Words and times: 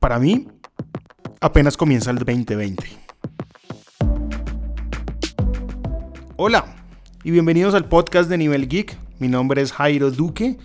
para 0.00 0.18
mí, 0.18 0.48
apenas 1.42 1.76
comienza 1.76 2.10
el 2.10 2.16
2020. 2.16 2.84
Hola 6.36 6.64
y 7.22 7.30
bienvenidos 7.30 7.74
al 7.74 7.84
podcast 7.84 8.30
de 8.30 8.38
Nivel 8.38 8.66
Geek. 8.66 8.96
Mi 9.18 9.28
nombre 9.28 9.60
es 9.60 9.72
Jairo 9.72 10.10
Duque 10.10 10.56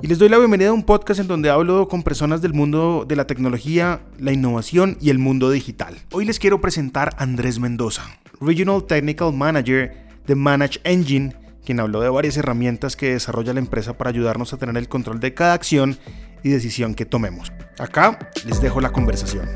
y 0.00 0.06
les 0.06 0.18
doy 0.18 0.30
la 0.30 0.38
bienvenida 0.38 0.70
a 0.70 0.72
un 0.72 0.82
podcast 0.82 1.20
en 1.20 1.28
donde 1.28 1.50
hablo 1.50 1.88
con 1.88 2.02
personas 2.02 2.40
del 2.40 2.54
mundo 2.54 3.04
de 3.06 3.16
la 3.16 3.26
tecnología, 3.26 4.00
la 4.18 4.32
innovación 4.32 4.96
y 4.98 5.10
el 5.10 5.18
mundo 5.18 5.50
digital. 5.50 5.98
Hoy 6.12 6.24
les 6.24 6.38
quiero 6.38 6.62
presentar 6.62 7.10
a 7.18 7.22
Andrés 7.22 7.60
Mendoza, 7.60 8.04
Regional 8.40 8.84
Technical 8.84 9.34
Manager 9.34 9.94
de 10.26 10.34
Manage 10.34 10.80
Engine, 10.84 11.36
quien 11.66 11.80
habló 11.80 12.00
de 12.00 12.08
varias 12.08 12.38
herramientas 12.38 12.96
que 12.96 13.12
desarrolla 13.12 13.52
la 13.52 13.60
empresa 13.60 13.98
para 13.98 14.08
ayudarnos 14.08 14.54
a 14.54 14.56
tener 14.56 14.78
el 14.78 14.88
control 14.88 15.20
de 15.20 15.34
cada 15.34 15.52
acción 15.52 15.98
y 16.44 16.50
decisión 16.50 16.94
que 16.94 17.06
tomemos. 17.06 17.50
Acá 17.78 18.30
les 18.46 18.60
dejo 18.60 18.80
la 18.80 18.92
conversación. 18.92 19.48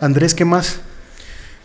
Andrés, 0.00 0.34
¿qué 0.34 0.44
más? 0.44 0.80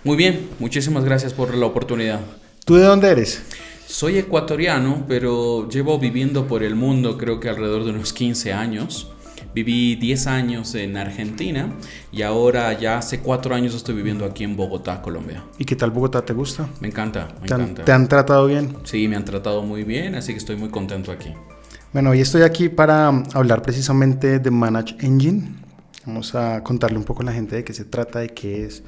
Muy 0.04 0.17
bien, 0.17 0.49
muchísimas 0.58 1.04
gracias 1.04 1.34
por 1.34 1.54
la 1.54 1.67
oportunidad. 1.67 2.21
¿Tú 2.66 2.76
de 2.76 2.84
dónde 2.84 3.09
eres? 3.09 3.44
Soy 3.85 4.18
ecuatoriano, 4.18 5.05
pero 5.07 5.70
llevo 5.70 5.99
viviendo 5.99 6.48
por 6.48 6.63
el 6.63 6.76
mundo 6.76 7.18
creo 7.18 7.40
que 7.40 7.49
alrededor 7.49 7.84
de 7.84 7.91
unos 7.91 8.13
15 8.13 8.54
años. 8.54 9.12
Viví 9.54 9.95
10 9.98 10.27
años 10.27 10.73
en 10.73 10.98
Argentina 10.98 11.76
y 12.12 12.23
ahora 12.23 12.73
ya 12.80 12.98
hace 12.98 13.20
4 13.20 13.54
años 13.54 13.76
estoy 13.76 13.93
viviendo 13.93 14.26
aquí 14.26 14.43
en 14.43 14.55
Bogotá, 14.55 15.02
Colombia. 15.02 15.43
¿Y 15.59 15.66
qué 15.66 15.76
tal 15.76 15.91
Bogotá? 15.91 16.26
¿Te 16.26 16.34
gusta? 16.34 16.68
Me 16.80 16.88
encanta, 16.88 17.27
me 17.40 17.48
¿Te 17.48 17.54
han, 17.54 17.62
encanta. 17.62 17.85
¿Te 17.85 17.91
han 17.91 18.07
tratado 18.07 18.48
bien? 18.48 18.76
Sí, 18.84 19.07
me 19.07 19.16
han 19.16 19.26
tratado 19.26 19.62
muy 19.62 19.84
bien, 19.84 20.16
así 20.16 20.32
que 20.32 20.40
estoy 20.40 20.55
muy 20.55 20.70
contento 20.70 21.12
aquí. 21.12 21.30
Bueno, 21.94 22.10
hoy 22.10 22.22
estoy 22.22 22.42
aquí 22.42 22.70
para 22.70 23.10
hablar 23.36 23.62
precisamente 23.62 24.40
de 24.40 24.50
Manage 24.50 24.96
Engine. 25.00 25.44
Vamos 26.08 26.34
a 26.34 26.64
contarle 26.64 26.98
un 26.98 27.04
poco 27.04 27.22
a 27.22 27.26
la 27.26 27.34
gente 27.34 27.56
de 27.56 27.64
qué 27.64 27.72
se 27.72 27.86
trata, 27.86 28.18
de 28.18 28.30
qué 28.30 28.66
es. 28.66 28.82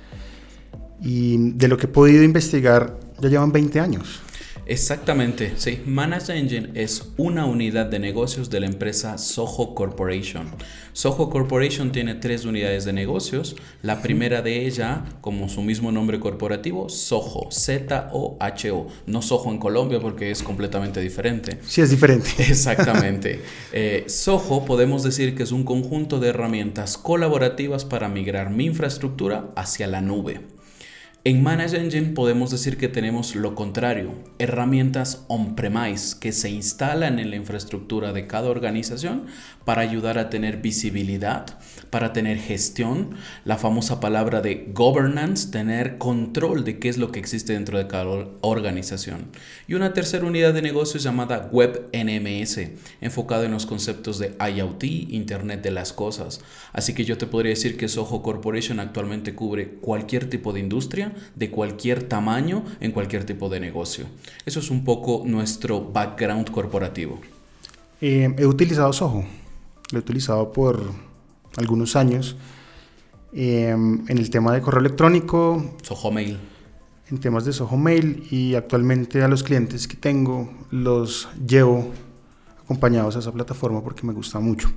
Y 1.03 1.51
de 1.51 1.67
lo 1.67 1.77
que 1.77 1.85
he 1.85 1.87
podido 1.87 2.23
investigar, 2.23 2.97
ya 3.19 3.29
llevan 3.29 3.51
20 3.51 3.79
años. 3.79 4.23
Exactamente, 4.67 5.53
sí. 5.57 5.81
Manage 5.85 6.37
Engine 6.37 6.71
es 6.73 7.09
una 7.17 7.45
unidad 7.45 7.85
de 7.85 7.99
negocios 7.99 8.49
de 8.49 8.59
la 8.59 8.65
empresa 8.65 9.17
Soho 9.19 9.75
Corporation. 9.75 10.47
Soho 10.93 11.29
Corporation 11.29 11.91
tiene 11.91 12.15
tres 12.15 12.45
unidades 12.45 12.83
de 12.85 12.93
negocios. 12.93 13.55
La 13.83 14.01
primera 14.01 14.41
de 14.41 14.65
ella, 14.65 15.03
como 15.21 15.49
su 15.49 15.61
mismo 15.61 15.91
nombre 15.91 16.19
corporativo, 16.19 16.89
Soho, 16.89 17.51
Z-O-H-O. 17.51 18.87
No 19.05 19.21
Soho 19.21 19.51
en 19.51 19.59
Colombia 19.59 19.99
porque 19.99 20.31
es 20.31 20.41
completamente 20.41 20.99
diferente. 20.99 21.59
Sí, 21.67 21.81
es 21.81 21.91
diferente. 21.91 22.29
Exactamente. 22.39 23.41
Eh, 23.71 24.05
Soho 24.07 24.65
podemos 24.65 25.03
decir 25.03 25.35
que 25.35 25.43
es 25.43 25.51
un 25.51 25.63
conjunto 25.63 26.19
de 26.19 26.29
herramientas 26.29 26.97
colaborativas 26.97 27.85
para 27.85 28.09
migrar 28.09 28.49
mi 28.49 28.65
infraestructura 28.65 29.51
hacia 29.55 29.85
la 29.85 30.01
nube. 30.01 30.54
En 31.27 31.41
Manage 31.41 31.77
Engine 31.77 32.13
podemos 32.13 32.51
decir 32.51 32.77
que 32.77 32.87
tenemos 32.87 33.35
lo 33.35 33.55
contrario, 33.55 34.11
herramientas 34.37 35.25
on-premise 35.27 36.19
que 36.19 36.31
se 36.31 36.51
instalan 36.51 37.17
en 37.17 37.31
la 37.31 37.35
infraestructura 37.35 38.13
de 38.13 38.27
cada 38.27 38.47
organización 38.47 39.25
para 39.65 39.81
ayudar 39.81 40.19
a 40.19 40.29
tener 40.29 40.57
visibilidad, 40.57 41.57
para 41.89 42.13
tener 42.13 42.37
gestión, 42.37 43.15
la 43.43 43.57
famosa 43.57 43.99
palabra 43.99 44.41
de 44.41 44.69
governance, 44.71 45.49
tener 45.49 45.97
control 45.97 46.63
de 46.63 46.77
qué 46.77 46.89
es 46.89 46.99
lo 46.99 47.11
que 47.11 47.21
existe 47.21 47.53
dentro 47.53 47.79
de 47.79 47.87
cada 47.87 48.27
organización. 48.41 49.29
Y 49.67 49.73
una 49.73 49.93
tercera 49.93 50.27
unidad 50.27 50.53
de 50.53 50.61
negocios 50.61 51.01
llamada 51.01 51.49
Web 51.51 51.89
NMS, 51.91 52.69
enfocada 53.01 53.45
en 53.45 53.51
los 53.51 53.65
conceptos 53.65 54.19
de 54.19 54.35
IoT, 54.39 54.83
Internet 54.83 55.63
de 55.63 55.71
las 55.71 55.91
Cosas. 55.91 56.41
Así 56.71 56.93
que 56.93 57.03
yo 57.03 57.17
te 57.17 57.25
podría 57.25 57.49
decir 57.49 57.77
que 57.77 57.87
Soho 57.87 58.21
Corporation 58.21 58.79
actualmente 58.79 59.33
cubre 59.33 59.69
cualquier 59.81 60.29
tipo 60.29 60.53
de 60.53 60.59
industria, 60.59 61.13
de 61.35 61.49
cualquier 61.51 62.03
tamaño, 62.03 62.63
en 62.79 62.91
cualquier 62.91 63.23
tipo 63.25 63.49
de 63.49 63.59
negocio. 63.59 64.05
Eso 64.45 64.59
es 64.59 64.69
un 64.69 64.83
poco 64.83 65.23
nuestro 65.25 65.81
background 65.91 66.49
corporativo. 66.51 67.19
Eh, 68.01 68.33
he 68.37 68.45
utilizado 68.45 68.91
Soho. 68.93 69.23
Lo 69.91 69.99
he 69.99 70.01
utilizado 70.01 70.51
por 70.51 70.81
algunos 71.57 71.95
años. 71.95 72.35
eh, 73.37 73.69
en 73.71 74.17
el 74.17 74.29
tema 74.29 74.53
de 74.53 74.61
correo 74.61 74.79
electrónico, 74.79 75.75
Soho 75.81 76.09
Mail. 76.11 76.37
en 77.11 77.17
temas 77.19 77.43
de 77.43 77.51
Soho 77.51 77.75
Mail 77.77 78.25
y 78.31 78.55
actualmente 78.55 79.21
a 79.23 79.27
los 79.27 79.43
clientes 79.43 79.87
que 79.89 79.97
tengo 79.97 80.49
los 80.71 81.27
llevo 81.45 81.91
acompañados 82.63 83.15
a 83.15 83.19
esa 83.19 83.31
plataforma 83.33 83.83
porque 83.83 84.07
me 84.07 84.13
gusta 84.13 84.39
mucho. 84.39 84.71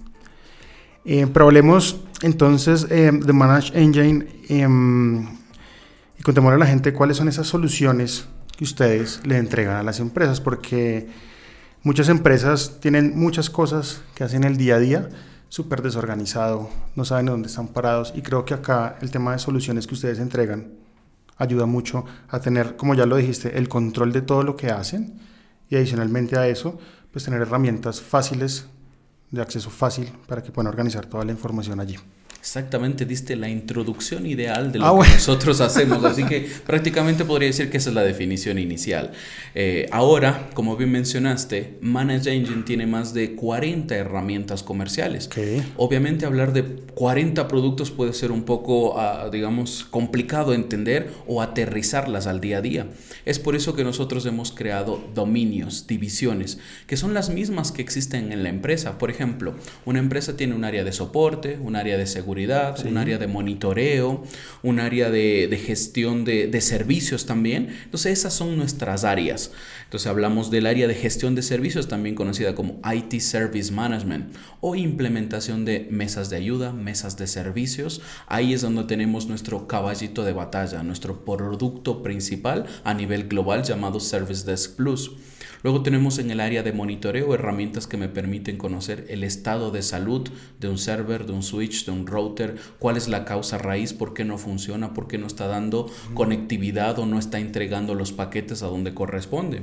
Eh, 1.04 1.26
pero 1.32 1.46
hablemos 1.46 2.00
entonces 2.22 2.86
eh, 2.90 3.10
de 3.12 3.32
Manage 3.32 3.78
Engine 3.80 4.26
em, 4.48 5.24
y 6.18 6.22
contémosle 6.22 6.56
a 6.56 6.58
la 6.58 6.66
gente 6.66 6.92
cuáles 6.92 7.16
son 7.16 7.28
esas 7.28 7.46
soluciones 7.46 8.26
que 8.56 8.64
ustedes 8.64 9.20
le 9.24 9.38
entregan 9.38 9.76
a 9.76 9.82
las 9.82 10.00
empresas 10.00 10.40
porque 10.40 11.08
muchas 11.82 12.08
empresas 12.08 12.80
tienen 12.80 13.18
muchas 13.18 13.50
cosas 13.50 14.02
que 14.14 14.24
hacen 14.24 14.44
el 14.44 14.56
día 14.56 14.76
a 14.76 14.78
día 14.80 15.08
súper 15.48 15.80
desorganizado, 15.80 16.68
no 16.96 17.04
saben 17.04 17.26
de 17.26 17.32
dónde 17.32 17.48
están 17.48 17.68
parados 17.68 18.12
y 18.16 18.22
creo 18.22 18.44
que 18.44 18.54
acá 18.54 18.96
el 19.00 19.10
tema 19.10 19.32
de 19.32 19.38
soluciones 19.38 19.86
que 19.86 19.94
ustedes 19.94 20.18
entregan 20.18 20.72
ayuda 21.36 21.66
mucho 21.66 22.04
a 22.28 22.40
tener, 22.40 22.76
como 22.76 22.94
ya 22.94 23.06
lo 23.06 23.16
dijiste, 23.16 23.56
el 23.56 23.68
control 23.68 24.12
de 24.12 24.22
todo 24.22 24.42
lo 24.42 24.56
que 24.56 24.70
hacen 24.70 25.20
y 25.70 25.76
adicionalmente 25.76 26.36
a 26.36 26.48
eso, 26.48 26.78
pues 27.12 27.24
tener 27.24 27.40
herramientas 27.40 28.00
fáciles, 28.00 28.66
de 29.30 29.42
acceso 29.42 29.70
fácil 29.70 30.10
para 30.26 30.42
que 30.42 30.50
puedan 30.50 30.68
organizar 30.68 31.06
toda 31.06 31.24
la 31.24 31.32
información 31.32 31.80
allí. 31.80 31.96
Exactamente, 32.40 33.04
diste 33.04 33.36
la 33.36 33.48
introducción 33.48 34.24
ideal 34.24 34.70
de 34.72 34.78
lo 34.78 34.86
Ah, 34.86 34.90
que 34.90 34.96
bueno. 34.96 35.12
nosotros 35.14 35.60
hacemos, 35.60 36.04
así 36.04 36.24
que 36.24 36.48
prácticamente 36.66 37.24
podría 37.24 37.48
decir 37.48 37.68
que 37.68 37.76
esa 37.76 37.90
es 37.90 37.94
la 37.94 38.02
definición 38.04 38.58
inicial. 38.58 39.10
Eh, 39.54 39.86
ahora, 39.90 40.48
como 40.54 40.76
bien 40.76 40.90
mencionaste, 40.92 41.78
Manage 41.80 42.32
Engine 42.32 42.62
tiene 42.62 42.86
más 42.86 43.12
de 43.12 43.34
40 43.34 43.94
herramientas 43.96 44.62
comerciales. 44.62 45.28
Obviamente 45.76 46.26
hablar 46.26 46.52
de 46.52 46.62
40 46.94 47.48
productos 47.48 47.90
puede 47.90 48.12
ser 48.12 48.30
un 48.32 48.44
poco, 48.44 48.98
ah, 48.98 49.28
digamos, 49.30 49.84
complicado 49.90 50.54
entender 50.54 51.10
o 51.26 51.42
aterrizarlas 51.42 52.26
al 52.26 52.40
día 52.40 52.58
a 52.58 52.60
día. 52.62 52.86
Es 53.26 53.38
por 53.38 53.56
eso 53.56 53.74
que 53.74 53.84
nosotros 53.84 54.24
hemos 54.26 54.52
creado 54.52 55.02
dominios, 55.12 55.86
divisiones, 55.86 56.58
que 56.86 56.96
son 56.96 57.14
las 57.14 57.30
mismas 57.30 57.72
que 57.72 57.82
existen 57.82 58.32
en 58.32 58.42
la 58.44 58.48
empresa. 58.48 58.96
Por 58.96 59.10
ejemplo, 59.10 59.54
una 59.84 59.98
empresa 59.98 60.36
tiene 60.36 60.54
un 60.54 60.64
área 60.64 60.84
de 60.84 60.92
soporte, 60.92 61.58
un 61.60 61.74
área 61.76 61.98
de 61.98 62.06
seguridad, 62.06 62.27
un 62.84 62.96
área 62.96 63.18
de 63.18 63.26
monitoreo, 63.26 64.24
un 64.62 64.80
área 64.80 65.10
de, 65.10 65.48
de 65.48 65.56
gestión 65.56 66.24
de, 66.24 66.46
de 66.46 66.60
servicios 66.60 67.26
también. 67.26 67.68
Entonces 67.84 68.18
esas 68.18 68.34
son 68.34 68.56
nuestras 68.56 69.04
áreas. 69.04 69.52
Entonces 69.84 70.06
hablamos 70.06 70.50
del 70.50 70.66
área 70.66 70.86
de 70.86 70.94
gestión 70.94 71.34
de 71.34 71.42
servicios, 71.42 71.88
también 71.88 72.14
conocida 72.14 72.54
como 72.54 72.80
IT 72.84 73.20
Service 73.20 73.72
Management 73.72 74.34
o 74.60 74.74
implementación 74.74 75.64
de 75.64 75.88
mesas 75.90 76.28
de 76.30 76.36
ayuda, 76.36 76.72
mesas 76.72 77.16
de 77.16 77.26
servicios. 77.26 78.02
Ahí 78.26 78.52
es 78.52 78.62
donde 78.62 78.84
tenemos 78.84 79.26
nuestro 79.26 79.66
caballito 79.66 80.24
de 80.24 80.32
batalla, 80.32 80.82
nuestro 80.82 81.24
producto 81.24 82.02
principal 82.02 82.66
a 82.84 82.94
nivel 82.94 83.28
global 83.28 83.62
llamado 83.62 84.00
Service 84.00 84.44
Desk 84.44 84.76
Plus. 84.76 85.12
Luego 85.62 85.82
tenemos 85.82 86.18
en 86.18 86.30
el 86.30 86.40
área 86.40 86.62
de 86.62 86.72
monitoreo 86.72 87.34
herramientas 87.34 87.86
que 87.86 87.96
me 87.96 88.08
permiten 88.08 88.58
conocer 88.58 89.06
el 89.08 89.24
estado 89.24 89.70
de 89.70 89.82
salud 89.82 90.28
de 90.60 90.68
un 90.68 90.78
server, 90.78 91.26
de 91.26 91.32
un 91.32 91.42
switch, 91.42 91.84
de 91.84 91.92
un 91.92 92.06
router, 92.06 92.56
cuál 92.78 92.96
es 92.96 93.08
la 93.08 93.24
causa 93.24 93.58
raíz, 93.58 93.92
por 93.92 94.14
qué 94.14 94.24
no 94.24 94.38
funciona, 94.38 94.94
por 94.94 95.08
qué 95.08 95.18
no 95.18 95.26
está 95.26 95.46
dando 95.46 95.90
conectividad 96.14 96.98
o 96.98 97.06
no 97.06 97.18
está 97.18 97.38
entregando 97.38 97.94
los 97.94 98.12
paquetes 98.12 98.62
a 98.62 98.66
donde 98.66 98.94
corresponde. 98.94 99.62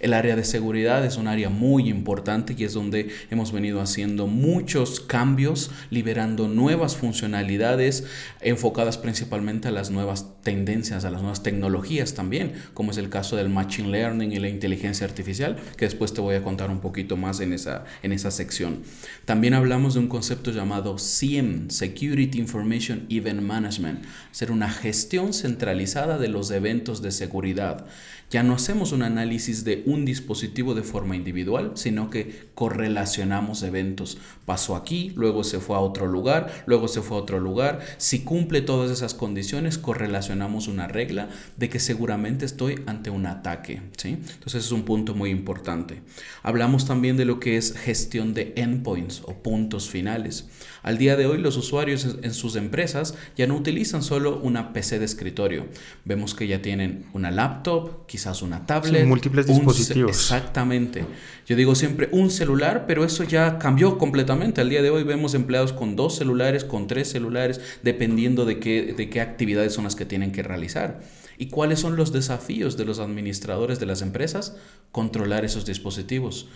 El 0.00 0.14
área 0.14 0.36
de 0.36 0.44
seguridad 0.44 1.04
es 1.04 1.16
un 1.16 1.28
área 1.28 1.50
muy 1.50 1.88
importante 1.88 2.54
y 2.56 2.64
es 2.64 2.74
donde 2.74 3.08
hemos 3.30 3.52
venido 3.52 3.80
haciendo 3.80 4.26
muchos 4.26 5.00
cambios, 5.00 5.70
liberando 5.90 6.48
nuevas 6.48 6.96
funcionalidades 6.96 8.04
enfocadas 8.40 8.98
principalmente 8.98 9.68
a 9.68 9.70
las 9.70 9.90
nuevas 9.90 10.42
tendencias, 10.42 11.04
a 11.04 11.10
las 11.10 11.20
nuevas 11.22 11.42
tecnologías 11.42 12.14
también, 12.14 12.52
como 12.74 12.90
es 12.90 12.98
el 12.98 13.08
caso 13.08 13.36
del 13.36 13.48
Machine 13.48 13.88
Learning 13.88 14.32
y 14.32 14.38
la 14.38 14.48
inteligencia 14.48 15.06
artificial, 15.06 15.33
que 15.76 15.84
después 15.84 16.12
te 16.12 16.20
voy 16.20 16.34
a 16.34 16.42
contar 16.42 16.70
un 16.70 16.80
poquito 16.80 17.16
más 17.16 17.40
en 17.40 17.52
esa, 17.52 17.84
en 18.02 18.12
esa 18.12 18.30
sección. 18.30 18.82
También 19.24 19.54
hablamos 19.54 19.94
de 19.94 20.00
un 20.00 20.08
concepto 20.08 20.50
llamado 20.50 20.98
SIEM, 20.98 21.70
Security 21.70 22.38
Information 22.38 23.06
Event 23.08 23.40
Management, 23.40 24.04
ser 24.30 24.50
una 24.50 24.70
gestión 24.70 25.32
centralizada 25.32 26.18
de 26.18 26.28
los 26.28 26.50
eventos 26.50 27.02
de 27.02 27.10
seguridad. 27.10 27.86
Ya 28.34 28.42
no 28.42 28.54
hacemos 28.54 28.90
un 28.90 29.04
análisis 29.04 29.62
de 29.62 29.84
un 29.86 30.04
dispositivo 30.04 30.74
de 30.74 30.82
forma 30.82 31.14
individual, 31.14 31.70
sino 31.74 32.10
que 32.10 32.48
correlacionamos 32.56 33.62
eventos. 33.62 34.18
Pasó 34.44 34.74
aquí, 34.74 35.12
luego 35.14 35.44
se 35.44 35.60
fue 35.60 35.76
a 35.76 35.78
otro 35.78 36.08
lugar, 36.08 36.64
luego 36.66 36.88
se 36.88 37.00
fue 37.00 37.16
a 37.16 37.20
otro 37.20 37.38
lugar. 37.38 37.78
Si 37.96 38.24
cumple 38.24 38.60
todas 38.60 38.90
esas 38.90 39.14
condiciones, 39.14 39.78
correlacionamos 39.78 40.66
una 40.66 40.88
regla 40.88 41.28
de 41.56 41.68
que 41.68 41.78
seguramente 41.78 42.44
estoy 42.44 42.82
ante 42.86 43.08
un 43.08 43.26
ataque. 43.26 43.82
¿sí? 43.96 44.08
Entonces 44.08 44.64
es 44.64 44.72
un 44.72 44.82
punto 44.82 45.14
muy 45.14 45.30
importante. 45.30 46.02
Hablamos 46.42 46.86
también 46.86 47.16
de 47.16 47.26
lo 47.26 47.38
que 47.38 47.56
es 47.56 47.78
gestión 47.78 48.34
de 48.34 48.52
endpoints 48.56 49.22
o 49.26 49.44
puntos 49.44 49.88
finales. 49.88 50.48
Al 50.82 50.98
día 50.98 51.16
de 51.16 51.26
hoy 51.26 51.38
los 51.38 51.56
usuarios 51.56 52.18
en 52.20 52.34
sus 52.34 52.56
empresas 52.56 53.14
ya 53.36 53.46
no 53.46 53.54
utilizan 53.54 54.02
solo 54.02 54.40
una 54.40 54.72
PC 54.72 54.98
de 54.98 55.04
escritorio. 55.04 55.66
Vemos 56.04 56.34
que 56.34 56.48
ya 56.48 56.60
tienen 56.60 57.06
una 57.12 57.30
laptop, 57.30 58.06
quizás 58.06 58.23
una 58.42 58.66
tablet. 58.66 59.06
múltiples 59.06 59.46
dispositivos. 59.46 60.10
Exactamente. 60.10 61.04
Yo 61.46 61.56
digo 61.56 61.74
siempre 61.74 62.08
un 62.12 62.30
celular, 62.30 62.84
pero 62.86 63.04
eso 63.04 63.24
ya 63.24 63.58
cambió 63.58 63.98
completamente. 63.98 64.60
Al 64.60 64.68
día 64.68 64.82
de 64.82 64.90
hoy 64.90 65.02
vemos 65.04 65.34
empleados 65.34 65.72
con 65.72 65.96
dos 65.96 66.16
celulares, 66.16 66.64
con 66.64 66.86
tres 66.86 67.10
celulares, 67.10 67.60
dependiendo 67.82 68.44
de 68.44 68.58
qué, 68.58 68.94
de 68.96 69.10
qué 69.10 69.20
actividades 69.20 69.72
son 69.72 69.84
las 69.84 69.96
que 69.96 70.06
tienen 70.06 70.32
que 70.32 70.42
realizar. 70.42 71.00
¿Y 71.36 71.48
cuáles 71.48 71.80
son 71.80 71.96
los 71.96 72.12
desafíos 72.12 72.76
de 72.76 72.84
los 72.84 72.98
administradores 72.98 73.80
de 73.80 73.86
las 73.86 74.02
empresas? 74.02 74.56
Controlar 74.92 75.44
esos 75.44 75.66
dispositivos, 75.66 76.48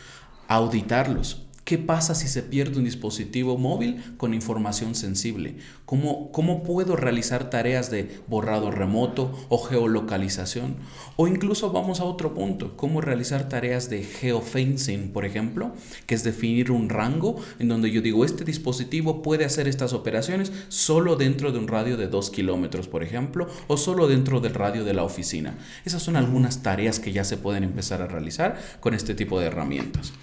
auditarlos, 0.46 1.47
¿Qué 1.68 1.76
pasa 1.76 2.14
si 2.14 2.28
se 2.28 2.42
pierde 2.42 2.78
un 2.78 2.84
dispositivo 2.84 3.58
móvil 3.58 4.02
con 4.16 4.32
información 4.32 4.94
sensible? 4.94 5.56
¿Cómo, 5.84 6.32
¿Cómo, 6.32 6.62
puedo 6.62 6.96
realizar 6.96 7.50
tareas 7.50 7.90
de 7.90 8.22
borrado 8.26 8.70
remoto 8.70 9.38
o 9.50 9.58
geolocalización? 9.58 10.76
O 11.16 11.28
incluso 11.28 11.70
vamos 11.70 12.00
a 12.00 12.04
otro 12.04 12.32
punto, 12.32 12.74
cómo 12.74 13.02
realizar 13.02 13.50
tareas 13.50 13.90
de 13.90 14.02
geofencing, 14.02 15.10
por 15.10 15.26
ejemplo, 15.26 15.72
que 16.06 16.14
es 16.14 16.24
definir 16.24 16.70
un 16.70 16.88
rango 16.88 17.36
en 17.58 17.68
donde 17.68 17.90
yo 17.90 18.00
digo, 18.00 18.24
este 18.24 18.46
dispositivo 18.46 19.20
puede 19.20 19.44
hacer 19.44 19.68
estas 19.68 19.92
operaciones 19.92 20.50
solo 20.68 21.16
dentro 21.16 21.52
de 21.52 21.58
un 21.58 21.68
radio 21.68 21.98
de 21.98 22.08
2 22.08 22.30
kilómetros, 22.30 22.88
por 22.88 23.02
ejemplo, 23.02 23.46
o 23.66 23.76
solo 23.76 24.08
dentro 24.08 24.40
del 24.40 24.54
radio 24.54 24.86
de 24.86 24.94
la 24.94 25.02
oficina. 25.02 25.58
Esas 25.84 26.02
son 26.02 26.16
algunas 26.16 26.62
tareas 26.62 26.98
que 26.98 27.12
ya 27.12 27.24
se 27.24 27.36
pueden 27.36 27.62
empezar 27.62 28.00
a 28.00 28.06
realizar 28.06 28.58
con 28.80 28.94
este 28.94 29.14
tipo 29.14 29.38
de 29.38 29.48
herramientas. 29.48 30.14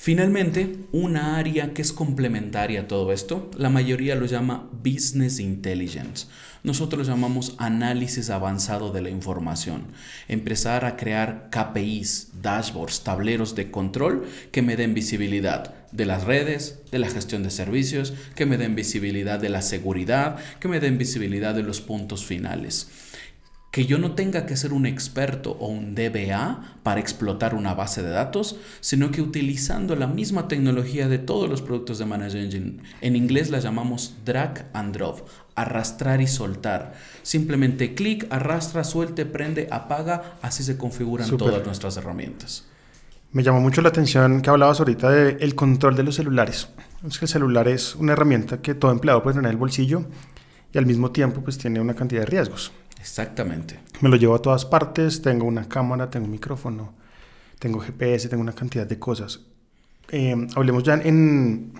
Finalmente, 0.00 0.76
una 0.92 1.38
área 1.38 1.74
que 1.74 1.82
es 1.82 1.92
complementaria 1.92 2.82
a 2.82 2.86
todo 2.86 3.12
esto, 3.12 3.50
la 3.56 3.68
mayoría 3.68 4.14
lo 4.14 4.26
llama 4.26 4.70
Business 4.72 5.40
Intelligence. 5.40 6.28
Nosotros 6.62 7.04
lo 7.04 7.14
llamamos 7.14 7.56
análisis 7.58 8.30
avanzado 8.30 8.92
de 8.92 9.02
la 9.02 9.10
información. 9.10 9.88
Empezar 10.28 10.84
a 10.84 10.96
crear 10.96 11.50
KPIs, 11.50 12.28
dashboards, 12.40 13.02
tableros 13.02 13.56
de 13.56 13.72
control 13.72 14.24
que 14.52 14.62
me 14.62 14.76
den 14.76 14.94
visibilidad 14.94 15.74
de 15.90 16.06
las 16.06 16.22
redes, 16.22 16.78
de 16.92 17.00
la 17.00 17.08
gestión 17.08 17.42
de 17.42 17.50
servicios, 17.50 18.14
que 18.36 18.46
me 18.46 18.56
den 18.56 18.76
visibilidad 18.76 19.40
de 19.40 19.48
la 19.48 19.62
seguridad, 19.62 20.36
que 20.60 20.68
me 20.68 20.78
den 20.78 20.96
visibilidad 20.96 21.56
de 21.56 21.64
los 21.64 21.80
puntos 21.80 22.24
finales 22.24 23.07
que 23.70 23.84
yo 23.84 23.98
no 23.98 24.12
tenga 24.12 24.46
que 24.46 24.56
ser 24.56 24.72
un 24.72 24.86
experto 24.86 25.52
o 25.52 25.68
un 25.68 25.94
DBA 25.94 26.78
para 26.82 27.00
explotar 27.00 27.54
una 27.54 27.74
base 27.74 28.02
de 28.02 28.08
datos, 28.10 28.56
sino 28.80 29.10
que 29.10 29.20
utilizando 29.20 29.94
la 29.94 30.06
misma 30.06 30.48
tecnología 30.48 31.08
de 31.08 31.18
todos 31.18 31.50
los 31.50 31.60
productos 31.60 31.98
de 31.98 32.06
Manage 32.06 32.42
Engine, 32.42 32.78
en 33.02 33.16
inglés 33.16 33.50
la 33.50 33.60
llamamos 33.60 34.16
drag 34.24 34.70
and 34.72 34.94
drop, 34.94 35.28
arrastrar 35.54 36.22
y 36.22 36.26
soltar. 36.26 36.94
Simplemente 37.22 37.94
clic, 37.94 38.26
arrastra, 38.30 38.84
suelte, 38.84 39.26
prende, 39.26 39.68
apaga, 39.70 40.38
así 40.40 40.62
se 40.62 40.78
configuran 40.78 41.36
todas 41.36 41.64
nuestras 41.66 41.96
herramientas. 41.98 42.64
Me 43.30 43.42
llamó 43.42 43.60
mucho 43.60 43.82
la 43.82 43.90
atención 43.90 44.40
que 44.40 44.48
hablabas 44.48 44.78
ahorita 44.78 45.10
del 45.10 45.54
control 45.54 45.94
de 45.94 46.02
los 46.02 46.14
celulares. 46.14 46.68
Es 47.06 47.18
que 47.18 47.26
el 47.26 47.28
celular 47.28 47.68
es 47.68 47.94
una 47.94 48.14
herramienta 48.14 48.62
que 48.62 48.74
todo 48.74 48.90
empleado 48.90 49.22
puede 49.22 49.34
tener 49.34 49.50
en 49.50 49.56
el 49.56 49.58
bolsillo 49.58 50.06
y 50.72 50.78
al 50.78 50.86
mismo 50.86 51.10
tiempo 51.10 51.42
pues 51.42 51.58
tiene 51.58 51.78
una 51.78 51.94
cantidad 51.94 52.22
de 52.22 52.26
riesgos. 52.26 52.72
Exactamente. 53.00 53.78
Me 54.00 54.08
lo 54.08 54.16
llevo 54.16 54.34
a 54.34 54.42
todas 54.42 54.64
partes, 54.64 55.22
tengo 55.22 55.46
una 55.46 55.68
cámara, 55.68 56.10
tengo 56.10 56.26
un 56.26 56.32
micrófono, 56.32 56.94
tengo 57.58 57.80
GPS, 57.80 58.28
tengo 58.28 58.42
una 58.42 58.52
cantidad 58.52 58.86
de 58.86 58.98
cosas. 58.98 59.40
Eh, 60.10 60.34
hablemos 60.54 60.82
ya 60.84 60.94
en, 60.94 61.72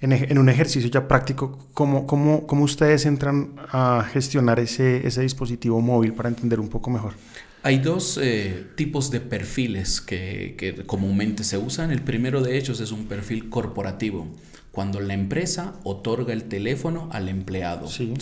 en, 0.00 0.38
un 0.38 0.48
ejercicio 0.48 0.90
ya 0.90 1.08
práctico, 1.08 1.58
¿cómo, 1.72 2.06
cómo, 2.06 2.46
cómo 2.46 2.64
ustedes 2.64 3.06
entran 3.06 3.54
a 3.70 4.06
gestionar 4.12 4.60
ese, 4.60 5.06
ese, 5.06 5.22
dispositivo 5.22 5.80
móvil 5.80 6.12
para 6.12 6.28
entender 6.28 6.60
un 6.60 6.68
poco 6.68 6.90
mejor? 6.90 7.14
Hay 7.62 7.78
dos 7.78 8.18
eh, 8.22 8.66
tipos 8.74 9.10
de 9.10 9.20
perfiles 9.20 10.00
que, 10.00 10.54
que 10.56 10.86
comúnmente 10.86 11.44
se 11.44 11.58
usan. 11.58 11.90
El 11.90 12.02
primero 12.02 12.42
de 12.42 12.56
ellos 12.56 12.80
es 12.80 12.92
un 12.92 13.06
perfil 13.06 13.50
corporativo 13.50 14.26
cuando 14.72 15.00
la 15.00 15.14
empresa 15.14 15.74
otorga 15.82 16.32
el 16.32 16.44
teléfono 16.44 17.08
al 17.12 17.28
empleado, 17.28 17.88
sí. 17.88 18.12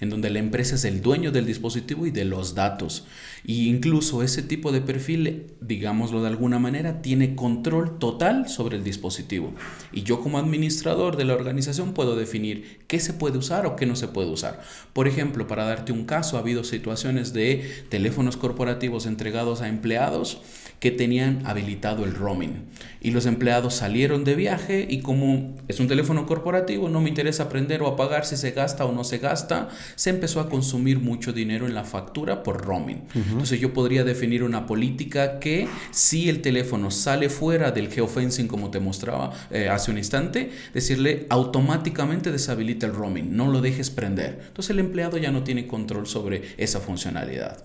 en 0.00 0.10
donde 0.10 0.30
la 0.30 0.38
empresa 0.38 0.76
es 0.76 0.84
el 0.84 1.02
dueño 1.02 1.30
del 1.30 1.44
dispositivo 1.44 2.06
y 2.06 2.10
de 2.10 2.24
los 2.24 2.54
datos. 2.54 3.06
Y 3.44 3.68
incluso 3.68 4.22
ese 4.22 4.42
tipo 4.42 4.72
de 4.72 4.80
perfil, 4.80 5.52
digámoslo 5.60 6.22
de 6.22 6.28
alguna 6.28 6.58
manera, 6.58 7.02
tiene 7.02 7.34
control 7.34 7.98
total 7.98 8.48
sobre 8.48 8.78
el 8.78 8.84
dispositivo. 8.84 9.52
Y 9.92 10.02
yo 10.02 10.20
como 10.20 10.38
administrador 10.38 11.16
de 11.16 11.24
la 11.26 11.34
organización 11.34 11.92
puedo 11.92 12.16
definir 12.16 12.80
qué 12.86 12.98
se 12.98 13.12
puede 13.12 13.38
usar 13.38 13.66
o 13.66 13.76
qué 13.76 13.84
no 13.84 13.96
se 13.96 14.08
puede 14.08 14.30
usar. 14.30 14.62
Por 14.92 15.06
ejemplo, 15.06 15.46
para 15.46 15.64
darte 15.64 15.92
un 15.92 16.04
caso, 16.04 16.36
ha 16.36 16.40
habido 16.40 16.64
situaciones 16.64 17.32
de 17.34 17.84
teléfonos 17.90 18.36
corporativos 18.36 19.06
entregados 19.06 19.60
a 19.60 19.68
empleados 19.68 20.40
que 20.80 20.90
tenían 20.90 21.42
habilitado 21.44 22.04
el 22.04 22.14
roaming. 22.14 22.64
Y 23.02 23.10
los 23.10 23.26
empleados 23.26 23.74
salieron 23.74 24.24
de 24.24 24.34
viaje 24.34 24.86
y 24.88 25.00
como 25.00 25.54
es 25.68 25.78
un 25.78 25.88
teléfono 25.88 26.26
corporativo, 26.26 26.88
no 26.88 27.02
me 27.02 27.10
interesa 27.10 27.44
aprender 27.44 27.82
o 27.82 27.86
apagar 27.86 28.24
si 28.24 28.36
se 28.36 28.50
gasta 28.52 28.86
o 28.86 28.92
no 28.92 29.04
se 29.04 29.18
gasta, 29.18 29.68
se 29.94 30.10
empezó 30.10 30.40
a 30.40 30.48
consumir 30.48 30.98
mucho 30.98 31.32
dinero 31.34 31.66
en 31.66 31.74
la 31.74 31.84
factura 31.84 32.42
por 32.42 32.64
roaming. 32.64 33.02
Entonces 33.14 33.60
yo 33.60 33.74
podría 33.74 34.04
definir 34.04 34.42
una 34.42 34.66
política 34.66 35.38
que 35.38 35.68
si 35.90 36.30
el 36.30 36.40
teléfono 36.40 36.90
sale 36.90 37.28
fuera 37.28 37.70
del 37.70 37.90
geofencing 37.90 38.48
como 38.48 38.70
te 38.70 38.80
mostraba 38.80 39.32
eh, 39.50 39.68
hace 39.68 39.90
un 39.90 39.98
instante, 39.98 40.50
decirle 40.72 41.26
automáticamente 41.28 42.32
deshabilita 42.32 42.86
el 42.86 42.94
roaming, 42.94 43.36
no 43.36 43.50
lo 43.50 43.60
dejes 43.60 43.90
prender. 43.90 44.40
Entonces 44.48 44.70
el 44.70 44.78
empleado 44.78 45.18
ya 45.18 45.30
no 45.30 45.44
tiene 45.44 45.66
control 45.66 46.06
sobre 46.06 46.42
esa 46.56 46.80
funcionalidad. 46.80 47.64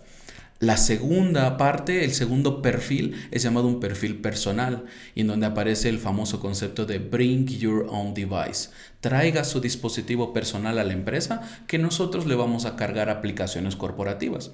La 0.59 0.77
segunda 0.77 1.57
parte, 1.57 2.05
el 2.05 2.13
segundo 2.13 2.61
perfil, 2.61 3.27
es 3.31 3.43
llamado 3.43 3.67
un 3.67 3.81
perfil 3.81 4.21
personal, 4.21 4.85
y 5.13 5.21
en 5.21 5.27
donde 5.27 5.47
aparece 5.47 5.89
el 5.89 5.99
famoso 5.99 6.39
concepto 6.39 6.85
de 6.85 6.97
Bring 6.97 7.45
Your 7.47 7.87
Own 7.89 8.13
Device. 8.13 8.69
Traiga 9.01 9.43
su 9.43 9.59
dispositivo 9.59 10.31
personal 10.31 10.79
a 10.79 10.85
la 10.85 10.93
empresa 10.93 11.41
que 11.67 11.77
nosotros 11.77 12.25
le 12.25 12.35
vamos 12.35 12.63
a 12.63 12.77
cargar 12.77 13.09
aplicaciones 13.09 13.75
corporativas. 13.75 14.51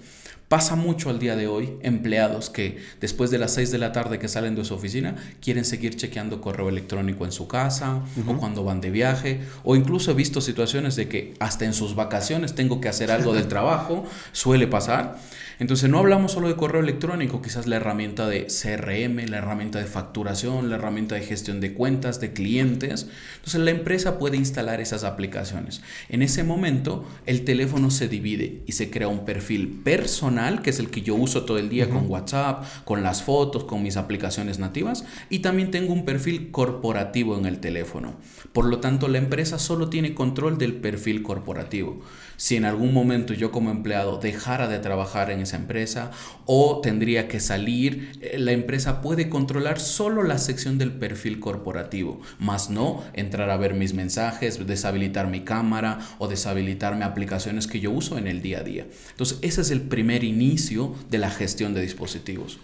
Pasa 0.51 0.75
mucho 0.75 1.09
al 1.09 1.17
día 1.17 1.37
de 1.37 1.47
hoy 1.47 1.77
empleados 1.81 2.49
que 2.49 2.77
después 2.99 3.31
de 3.31 3.37
las 3.37 3.53
6 3.53 3.71
de 3.71 3.77
la 3.77 3.93
tarde 3.93 4.19
que 4.19 4.27
salen 4.27 4.53
de 4.53 4.65
su 4.65 4.73
oficina 4.73 5.15
quieren 5.39 5.63
seguir 5.63 5.95
chequeando 5.95 6.41
correo 6.41 6.67
electrónico 6.67 7.23
en 7.23 7.31
su 7.31 7.47
casa 7.47 8.01
o 8.27 8.37
cuando 8.37 8.65
van 8.65 8.81
de 8.81 8.91
viaje 8.91 9.39
o 9.63 9.77
incluso 9.77 10.11
he 10.11 10.13
visto 10.13 10.41
situaciones 10.41 10.97
de 10.97 11.07
que 11.07 11.35
hasta 11.39 11.63
en 11.63 11.73
sus 11.73 11.95
vacaciones 11.95 12.53
tengo 12.53 12.81
que 12.81 12.89
hacer 12.89 13.11
algo 13.11 13.33
del 13.33 13.47
trabajo, 13.47 14.05
suele 14.33 14.67
pasar. 14.67 15.17
Entonces 15.59 15.89
no 15.89 15.99
hablamos 15.99 16.31
solo 16.31 16.47
de 16.47 16.55
correo 16.55 16.81
electrónico, 16.81 17.41
quizás 17.41 17.67
la 17.67 17.75
herramienta 17.75 18.27
de 18.27 18.47
CRM, 18.47 19.29
la 19.29 19.37
herramienta 19.37 19.77
de 19.77 19.85
facturación, 19.85 20.69
la 20.69 20.77
herramienta 20.77 21.13
de 21.13 21.21
gestión 21.21 21.61
de 21.61 21.73
cuentas, 21.73 22.19
de 22.19 22.33
clientes. 22.33 23.07
Entonces 23.35 23.61
la 23.61 23.69
empresa 23.69 24.17
puede 24.17 24.37
instalar 24.37 24.81
esas 24.81 25.03
aplicaciones. 25.03 25.81
En 26.09 26.23
ese 26.23 26.43
momento 26.43 27.07
el 27.27 27.45
teléfono 27.45 27.91
se 27.91 28.07
divide 28.07 28.63
y 28.65 28.71
se 28.71 28.89
crea 28.89 29.07
un 29.07 29.23
perfil 29.23 29.81
personal 29.83 30.40
que 30.61 30.71
es 30.71 30.79
el 30.79 30.89
que 30.89 31.01
yo 31.01 31.15
uso 31.15 31.43
todo 31.45 31.57
el 31.57 31.69
día 31.69 31.89
con 31.89 32.09
WhatsApp, 32.09 32.63
con 32.83 33.03
las 33.03 33.23
fotos, 33.23 33.63
con 33.63 33.83
mis 33.83 33.97
aplicaciones 33.97 34.59
nativas, 34.59 35.05
y 35.29 35.39
también 35.39 35.71
tengo 35.71 35.93
un 35.93 36.05
perfil 36.05 36.51
corporativo 36.51 37.37
en 37.37 37.45
el 37.45 37.59
teléfono. 37.59 38.15
Por 38.53 38.65
lo 38.65 38.79
tanto, 38.79 39.07
la 39.07 39.17
empresa 39.17 39.59
solo 39.59 39.89
tiene 39.89 40.13
control 40.13 40.57
del 40.57 40.75
perfil 40.75 41.23
corporativo. 41.23 42.01
Si 42.41 42.55
en 42.55 42.65
algún 42.65 42.91
momento 42.91 43.35
yo 43.35 43.51
como 43.51 43.69
empleado 43.69 44.17
dejara 44.17 44.67
de 44.67 44.79
trabajar 44.79 45.29
en 45.29 45.41
esa 45.41 45.57
empresa 45.57 46.09
o 46.47 46.81
tendría 46.81 47.27
que 47.27 47.39
salir, 47.39 48.13
eh, 48.19 48.39
la 48.39 48.51
empresa 48.51 48.99
puede 48.99 49.29
controlar 49.29 49.79
solo 49.79 50.23
la 50.23 50.39
sección 50.39 50.79
del 50.79 50.91
perfil 50.91 51.39
corporativo, 51.39 52.19
más 52.39 52.71
no 52.71 53.03
entrar 53.13 53.51
a 53.51 53.57
ver 53.57 53.75
mis 53.75 53.93
mensajes, 53.93 54.65
deshabilitar 54.65 55.27
mi 55.27 55.41
cámara 55.41 55.99
o 56.17 56.27
deshabilitarme 56.27 57.05
aplicaciones 57.05 57.67
que 57.67 57.79
yo 57.79 57.91
uso 57.91 58.17
en 58.17 58.25
el 58.25 58.41
día 58.41 58.61
a 58.61 58.63
día. 58.63 58.87
Entonces, 59.11 59.37
ese 59.43 59.61
es 59.61 59.69
el 59.69 59.81
primer 59.81 60.23
inicio 60.23 60.95
de 61.11 61.19
la 61.19 61.29
gestión 61.29 61.75
de 61.75 61.81
dispositivos. 61.81 62.57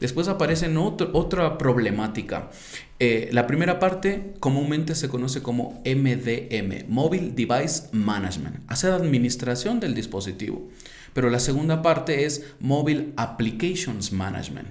Después 0.00 0.28
aparece 0.28 0.70
otra 0.76 1.58
problemática. 1.58 2.50
Eh, 2.98 3.28
la 3.32 3.46
primera 3.46 3.78
parte 3.78 4.34
comúnmente 4.40 4.94
se 4.94 5.08
conoce 5.08 5.42
como 5.42 5.82
MDM, 5.84 6.88
Mobile 6.88 7.32
Device 7.34 7.88
Management, 7.92 8.60
hacer 8.68 8.92
administración 8.92 9.80
del 9.80 9.94
dispositivo. 9.94 10.68
Pero 11.12 11.30
la 11.30 11.38
segunda 11.38 11.80
parte 11.80 12.24
es 12.24 12.44
Mobile 12.60 13.12
Applications 13.16 14.12
Management. 14.12 14.68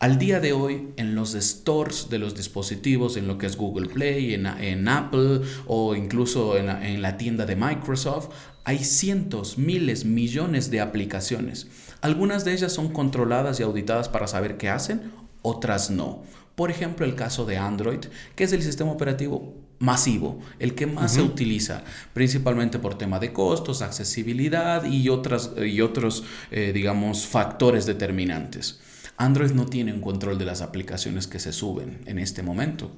Al 0.00 0.18
día 0.18 0.38
de 0.38 0.52
hoy, 0.52 0.90
en 0.96 1.16
los 1.16 1.32
stores 1.32 2.08
de 2.08 2.20
los 2.20 2.36
dispositivos, 2.36 3.16
en 3.16 3.26
lo 3.26 3.36
que 3.36 3.46
es 3.46 3.56
Google 3.56 3.88
Play, 3.88 4.32
en, 4.32 4.86
Apple 4.86 5.40
o 5.66 5.96
incluso 5.96 6.56
en 6.56 6.68
en 6.68 7.02
la 7.02 7.16
tienda 7.16 7.46
de 7.46 7.56
Microsoft, 7.56 8.28
hay 8.62 8.84
cientos, 8.84 9.58
miles, 9.58 10.04
millones 10.04 10.70
de 10.70 10.80
aplicaciones. 10.80 11.66
Algunas 12.00 12.44
de 12.44 12.52
ellas 12.52 12.72
son 12.72 12.88
controladas 12.88 13.58
y 13.60 13.62
auditadas 13.62 14.08
para 14.08 14.26
saber 14.26 14.56
qué 14.56 14.68
hacen, 14.68 15.12
otras 15.42 15.90
no. 15.90 16.22
Por 16.54 16.70
ejemplo, 16.70 17.06
el 17.06 17.14
caso 17.14 17.44
de 17.44 17.56
Android, 17.56 18.00
que 18.34 18.44
es 18.44 18.52
el 18.52 18.62
sistema 18.62 18.90
operativo 18.90 19.54
masivo, 19.78 20.40
el 20.58 20.74
que 20.74 20.86
más 20.86 21.14
se 21.14 21.22
utiliza, 21.22 21.84
principalmente 22.14 22.78
por 22.78 22.98
tema 22.98 23.18
de 23.18 23.32
costos, 23.32 23.82
accesibilidad 23.82 24.84
y, 24.84 25.08
otras, 25.08 25.52
y 25.56 25.80
otros, 25.80 26.24
eh, 26.50 26.72
digamos, 26.74 27.26
factores 27.26 27.86
determinantes. 27.86 28.80
Android 29.16 29.50
no 29.50 29.66
tiene 29.66 29.92
un 29.92 30.00
control 30.00 30.38
de 30.38 30.44
las 30.44 30.60
aplicaciones 30.60 31.26
que 31.26 31.40
se 31.40 31.52
suben 31.52 32.00
en 32.06 32.20
este 32.20 32.42
momento. 32.42 32.92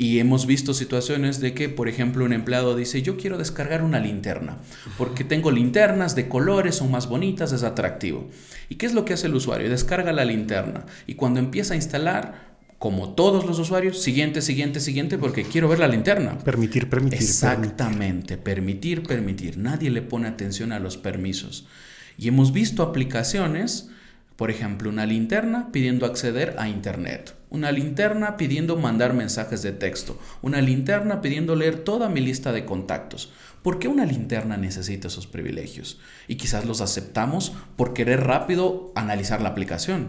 Y 0.00 0.20
hemos 0.20 0.46
visto 0.46 0.74
situaciones 0.74 1.40
de 1.40 1.54
que, 1.54 1.68
por 1.68 1.88
ejemplo, 1.88 2.24
un 2.24 2.32
empleado 2.32 2.76
dice, 2.76 3.02
yo 3.02 3.16
quiero 3.16 3.36
descargar 3.36 3.82
una 3.82 3.98
linterna, 3.98 4.58
porque 4.96 5.24
tengo 5.24 5.50
linternas 5.50 6.14
de 6.14 6.28
colores, 6.28 6.76
son 6.76 6.92
más 6.92 7.08
bonitas, 7.08 7.50
es 7.50 7.64
atractivo. 7.64 8.28
¿Y 8.68 8.76
qué 8.76 8.86
es 8.86 8.94
lo 8.94 9.04
que 9.04 9.14
hace 9.14 9.26
el 9.26 9.34
usuario? 9.34 9.68
Descarga 9.68 10.12
la 10.12 10.24
linterna 10.24 10.86
y 11.08 11.14
cuando 11.14 11.40
empieza 11.40 11.74
a 11.74 11.76
instalar, 11.76 12.56
como 12.78 13.14
todos 13.16 13.44
los 13.44 13.58
usuarios, 13.58 14.00
siguiente, 14.00 14.40
siguiente, 14.40 14.78
siguiente, 14.78 15.18
porque 15.18 15.42
quiero 15.42 15.68
ver 15.68 15.80
la 15.80 15.88
linterna. 15.88 16.38
Permitir, 16.38 16.88
permitir. 16.88 17.18
Exactamente, 17.18 18.36
permitir, 18.36 19.02
permitir. 19.02 19.58
Nadie 19.58 19.90
le 19.90 20.02
pone 20.02 20.28
atención 20.28 20.70
a 20.70 20.78
los 20.78 20.96
permisos. 20.96 21.66
Y 22.16 22.28
hemos 22.28 22.52
visto 22.52 22.84
aplicaciones 22.84 23.90
por 24.38 24.52
ejemplo, 24.52 24.88
una 24.88 25.04
linterna 25.04 25.72
pidiendo 25.72 26.06
acceder 26.06 26.54
a 26.60 26.68
Internet, 26.68 27.34
una 27.50 27.72
linterna 27.72 28.36
pidiendo 28.36 28.76
mandar 28.76 29.12
mensajes 29.12 29.62
de 29.62 29.72
texto, 29.72 30.16
una 30.42 30.60
linterna 30.60 31.20
pidiendo 31.20 31.56
leer 31.56 31.82
toda 31.82 32.08
mi 32.08 32.20
lista 32.20 32.52
de 32.52 32.64
contactos. 32.64 33.32
¿Por 33.62 33.80
qué 33.80 33.88
una 33.88 34.06
linterna 34.06 34.56
necesita 34.56 35.08
esos 35.08 35.26
privilegios? 35.26 35.98
Y 36.28 36.36
quizás 36.36 36.66
los 36.66 36.80
aceptamos 36.80 37.52
por 37.74 37.94
querer 37.94 38.28
rápido 38.28 38.92
analizar 38.94 39.42
la 39.42 39.48
aplicación. 39.48 40.06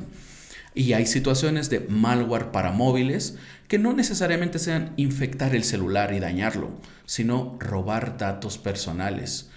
Y 0.76 0.94
hay 0.94 1.08
situaciones 1.08 1.72
de 1.72 1.80
malware 1.80 2.52
para 2.52 2.72
móviles 2.72 3.40
que 3.68 3.80
no 3.80 3.94
necesariamente 3.94 4.60
sean 4.60 4.94
infectar 4.96 5.56
el 5.56 5.64
celular 5.64 6.14
y 6.14 6.20
dañarlo, 6.20 6.70
sino 7.08 7.58
robar 7.60 8.20
datos 8.20 8.60
personales. 8.60 9.50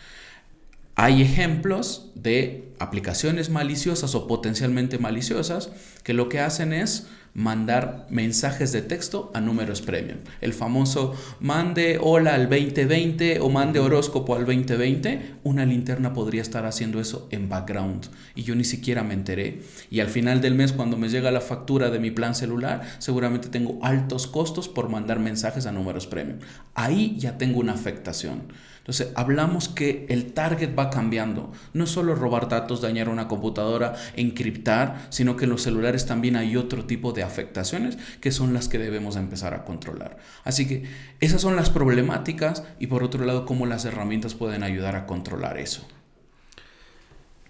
Hay 0.95 1.23
ejemplos 1.23 2.11
de 2.15 2.69
aplicaciones 2.79 3.49
maliciosas 3.49 4.15
o 4.15 4.27
potencialmente 4.27 4.99
maliciosas 4.99 5.71
que 6.03 6.13
lo 6.13 6.29
que 6.29 6.41
hacen 6.41 6.73
es 6.73 7.07
mandar 7.35 8.07
mensajes 8.11 8.73
de 8.73 8.83
texto 8.83 9.31
a 9.33 9.41
números 9.41 9.81
premium. 9.81 10.19
El 10.43 10.53
famoso 10.53 11.15
mande 11.41 11.99
hola 12.01 12.35
al 12.35 12.51
2020 12.51 13.41
o 13.41 13.49
mande 13.49 13.81
horóscopo 13.81 14.35
al 14.35 14.45
2020. 14.45 15.37
Una 15.45 15.65
linterna 15.65 16.13
podría 16.13 16.43
estar 16.43 16.67
haciendo 16.67 17.01
eso 17.01 17.27
en 17.31 17.49
background 17.49 18.09
y 18.35 18.43
yo 18.43 18.55
ni 18.55 18.65
siquiera 18.65 19.03
me 19.03 19.15
enteré. 19.15 19.63
Y 19.91 20.01
al 20.01 20.09
final 20.09 20.43
del 20.43 20.55
mes 20.55 20.73
cuando 20.73 20.99
me 20.99 21.09
llega 21.09 21.31
la 21.31 21.41
factura 21.41 21.89
de 21.89 22.01
mi 22.01 22.11
plan 22.11 22.35
celular, 22.35 22.83
seguramente 22.99 23.49
tengo 23.49 23.79
altos 23.83 24.27
costos 24.27 24.69
por 24.69 24.91
mandar 24.91 25.19
mensajes 25.19 25.65
a 25.65 25.73
números 25.73 26.07
premium. 26.07 26.39
Ahí 26.75 27.17
ya 27.19 27.39
tengo 27.39 27.61
una 27.61 27.73
afectación. 27.73 28.43
Entonces, 28.83 29.13
hablamos 29.15 29.69
que 29.69 30.07
el 30.09 30.33
target 30.33 30.77
va 30.77 30.91
cambiando. 30.91 31.53
No 31.73 31.85
es 31.85 31.91
solo 31.91 32.17
robar 32.17 32.49
datos, 32.49 32.81
dañar 32.81 33.09
una 33.09 33.29
computadora, 33.29 33.95
encriptar, 34.17 35.07
sino 35.11 35.37
que 35.37 35.45
en 35.45 35.51
los 35.51 35.63
celulares 35.63 36.05
también 36.05 36.35
hay 36.35 36.57
otro 36.57 36.85
tipo 36.85 37.13
de 37.13 37.23
afectaciones 37.23 37.97
que 38.21 38.33
son 38.33 38.53
las 38.53 38.67
que 38.67 38.79
debemos 38.79 39.15
empezar 39.15 39.55
a 39.55 39.65
controlar. 39.65 40.17
Así 40.43 40.67
que 40.67 40.83
esas 41.21 41.41
son 41.41 41.55
las 41.55 41.71
problemáticas 41.71 42.65
y 42.81 42.89
por 42.89 43.05
otro 43.05 43.25
lado, 43.25 43.47
cómo 43.47 43.67
las 43.67 43.85
herramientas 43.85 44.35
pueden 44.35 44.65
ayudar 44.65 44.97
a 44.97 45.07
controlar 45.07 45.59
eso. 45.59 45.87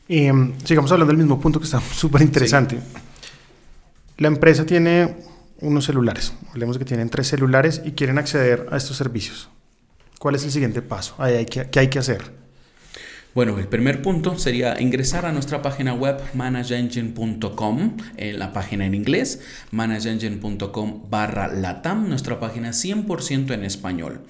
Em, 0.09 0.53
sigamos 0.65 0.93
hablando 0.93 1.13
del 1.13 1.19
mismo 1.19 1.41
punto 1.41 1.59
que 1.59 1.65
está 1.65 1.81
súper 1.95 2.21
interesante. 2.21 2.79
La 4.19 4.29
empresa 4.29 4.67
tiene 4.67 5.17
unos 5.63 5.87
celulares, 5.87 6.35
hablemos 6.51 6.77
que 6.77 6.85
tienen 6.85 7.09
tres 7.09 7.29
celulares 7.29 7.81
y 7.87 7.93
quieren 7.93 8.19
acceder 8.19 8.67
a 8.71 8.77
estos 8.77 8.99
servicios. 8.99 9.49
¿Cuál 10.23 10.37
es 10.37 10.45
el 10.45 10.53
siguiente 10.53 10.83
paso? 10.83 11.17
¿Qué 11.51 11.81
hay 11.81 11.89
que 11.89 11.99
hacer? 11.99 12.23
Bueno, 13.35 13.59
el 13.59 13.67
primer 13.67 14.03
punto 14.03 14.39
sería 14.39 14.81
ingresar 14.81 15.27
a 15.27 15.33
nuestra 15.33 15.63
página 15.63 15.95
web 15.95 16.23
manageengine.com, 16.35 17.97
en 18.17 18.39
la 18.39 18.53
página 18.53 18.87
en 18.87 18.95
inglés, 18.95 19.41
manageengine.com 19.73 21.11
barra 21.11 21.49
latam, 21.49 22.09
nuestra 22.09 22.39
página 22.39 22.71
100% 22.71 23.53
en 23.53 23.65
español. 23.65 24.21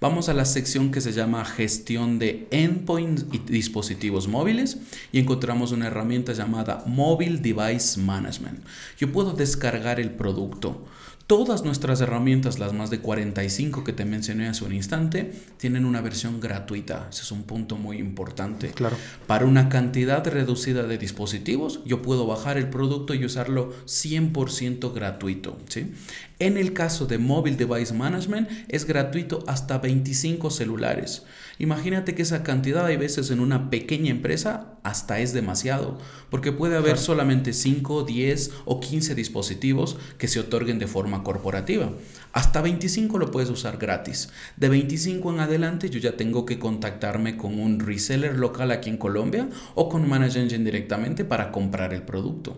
Vamos 0.00 0.28
a 0.28 0.34
la 0.34 0.44
sección 0.44 0.92
que 0.92 1.00
se 1.00 1.10
llama 1.10 1.44
gestión 1.44 2.20
de 2.20 2.46
endpoints 2.52 3.26
y 3.32 3.38
dispositivos 3.38 4.28
móviles 4.28 4.78
y 5.10 5.18
encontramos 5.18 5.72
una 5.72 5.88
herramienta 5.88 6.32
llamada 6.32 6.84
Mobile 6.86 7.38
Device 7.38 7.98
Management. 7.98 8.64
Yo 8.98 9.10
puedo 9.10 9.32
descargar 9.32 9.98
el 9.98 10.10
producto 10.10 10.86
Todas 11.30 11.62
nuestras 11.62 12.00
herramientas, 12.00 12.58
las 12.58 12.72
más 12.72 12.90
de 12.90 12.98
45 12.98 13.84
que 13.84 13.92
te 13.92 14.04
mencioné 14.04 14.48
hace 14.48 14.64
un 14.64 14.74
instante, 14.74 15.30
tienen 15.58 15.84
una 15.84 16.00
versión 16.00 16.40
gratuita. 16.40 17.06
Ese 17.08 17.22
es 17.22 17.30
un 17.30 17.44
punto 17.44 17.76
muy 17.76 17.98
importante. 17.98 18.72
Claro. 18.72 18.96
Para 19.28 19.46
una 19.46 19.68
cantidad 19.68 20.26
reducida 20.26 20.82
de 20.82 20.98
dispositivos, 20.98 21.84
yo 21.84 22.02
puedo 22.02 22.26
bajar 22.26 22.58
el 22.58 22.68
producto 22.68 23.14
y 23.14 23.24
usarlo 23.24 23.72
100% 23.86 24.92
gratuito. 24.92 25.56
¿sí? 25.68 25.92
En 26.40 26.56
el 26.56 26.72
caso 26.72 27.06
de 27.06 27.18
Mobile 27.18 27.56
Device 27.56 27.94
Management, 27.94 28.48
es 28.66 28.84
gratuito 28.84 29.44
hasta 29.46 29.78
25 29.78 30.50
celulares. 30.50 31.22
Imagínate 31.60 32.14
que 32.14 32.22
esa 32.22 32.42
cantidad 32.42 32.86
hay 32.86 32.96
veces 32.96 33.30
en 33.30 33.38
una 33.38 33.68
pequeña 33.68 34.10
empresa 34.10 34.78
hasta 34.82 35.20
es 35.20 35.34
demasiado, 35.34 35.98
porque 36.30 36.52
puede 36.52 36.74
haber 36.74 36.96
solamente 36.96 37.52
5, 37.52 38.04
10 38.04 38.50
o 38.64 38.80
15 38.80 39.14
dispositivos 39.14 39.98
que 40.16 40.26
se 40.26 40.40
otorguen 40.40 40.78
de 40.78 40.86
forma 40.86 41.22
corporativa. 41.22 41.92
Hasta 42.32 42.62
25 42.62 43.18
lo 43.18 43.30
puedes 43.30 43.50
usar 43.50 43.76
gratis. 43.76 44.30
De 44.56 44.70
25 44.70 45.34
en 45.34 45.40
adelante 45.40 45.90
yo 45.90 45.98
ya 45.98 46.16
tengo 46.16 46.46
que 46.46 46.58
contactarme 46.58 47.36
con 47.36 47.60
un 47.60 47.78
reseller 47.78 48.38
local 48.38 48.70
aquí 48.70 48.88
en 48.88 48.96
Colombia 48.96 49.46
o 49.74 49.90
con 49.90 50.08
Manage 50.08 50.40
Engine 50.40 50.64
directamente 50.64 51.26
para 51.26 51.52
comprar 51.52 51.92
el 51.92 52.04
producto. 52.04 52.56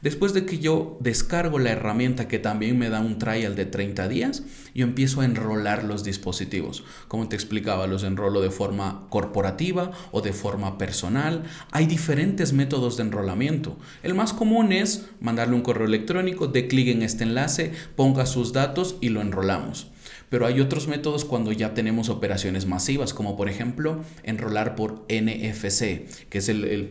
Después 0.00 0.32
de 0.32 0.46
que 0.46 0.60
yo 0.60 0.96
descargo 1.00 1.58
la 1.58 1.70
herramienta 1.70 2.28
que 2.28 2.38
también 2.38 2.78
me 2.78 2.88
da 2.88 3.00
un 3.00 3.18
trial 3.18 3.56
de 3.56 3.66
30 3.66 4.06
días, 4.06 4.44
yo 4.72 4.84
empiezo 4.84 5.20
a 5.20 5.24
enrolar 5.24 5.82
los 5.82 6.04
dispositivos. 6.04 6.84
Como 7.08 7.28
te 7.28 7.34
explicaba, 7.34 7.88
los 7.88 8.04
enrolo 8.04 8.40
de 8.40 8.50
forma 8.50 9.06
corporativa 9.08 9.90
o 10.12 10.20
de 10.20 10.32
forma 10.32 10.78
personal. 10.78 11.42
Hay 11.72 11.86
diferentes 11.86 12.52
métodos 12.52 12.96
de 12.96 13.02
enrolamiento. 13.02 13.76
El 14.04 14.14
más 14.14 14.32
común 14.32 14.70
es 14.70 15.06
mandarle 15.20 15.56
un 15.56 15.62
correo 15.62 15.88
electrónico, 15.88 16.46
de 16.46 16.68
clic 16.68 16.88
en 16.88 17.02
este 17.02 17.24
enlace, 17.24 17.72
ponga 17.96 18.24
sus 18.24 18.52
datos 18.52 18.96
y 19.00 19.08
lo 19.08 19.20
enrolamos. 19.20 19.88
Pero 20.30 20.46
hay 20.46 20.60
otros 20.60 20.88
métodos 20.88 21.24
cuando 21.24 21.52
ya 21.52 21.74
tenemos 21.74 22.08
operaciones 22.08 22.66
masivas, 22.66 23.14
como 23.14 23.36
por 23.36 23.48
ejemplo 23.48 24.04
enrolar 24.22 24.74
por 24.74 25.04
NFC, 25.08 26.06
que 26.28 26.38
es 26.38 26.48
el, 26.48 26.90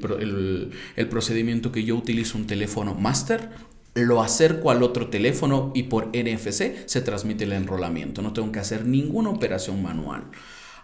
procedimiento 1.10 1.72
que 1.72 1.84
yo 1.84 1.96
utilizo 1.96 2.38
un 2.38 2.48
teléfono 2.48 2.96
master, 2.96 3.50
lo 3.94 4.22
acerco 4.22 4.72
al 4.72 4.84
otro 4.84 5.08
teléfono 5.10 5.72
y 5.74 5.84
por 5.84 6.08
NFC 6.08 6.86
se 6.86 7.02
transmite 7.02 7.46
el 7.46 7.54
enrolamiento. 7.54 8.22
No 8.22 8.34
tengo 8.34 8.52
que 8.52 8.60
hacer 8.60 8.86
ninguna 8.86 9.30
operación 9.30 9.82
manual. 9.82 10.26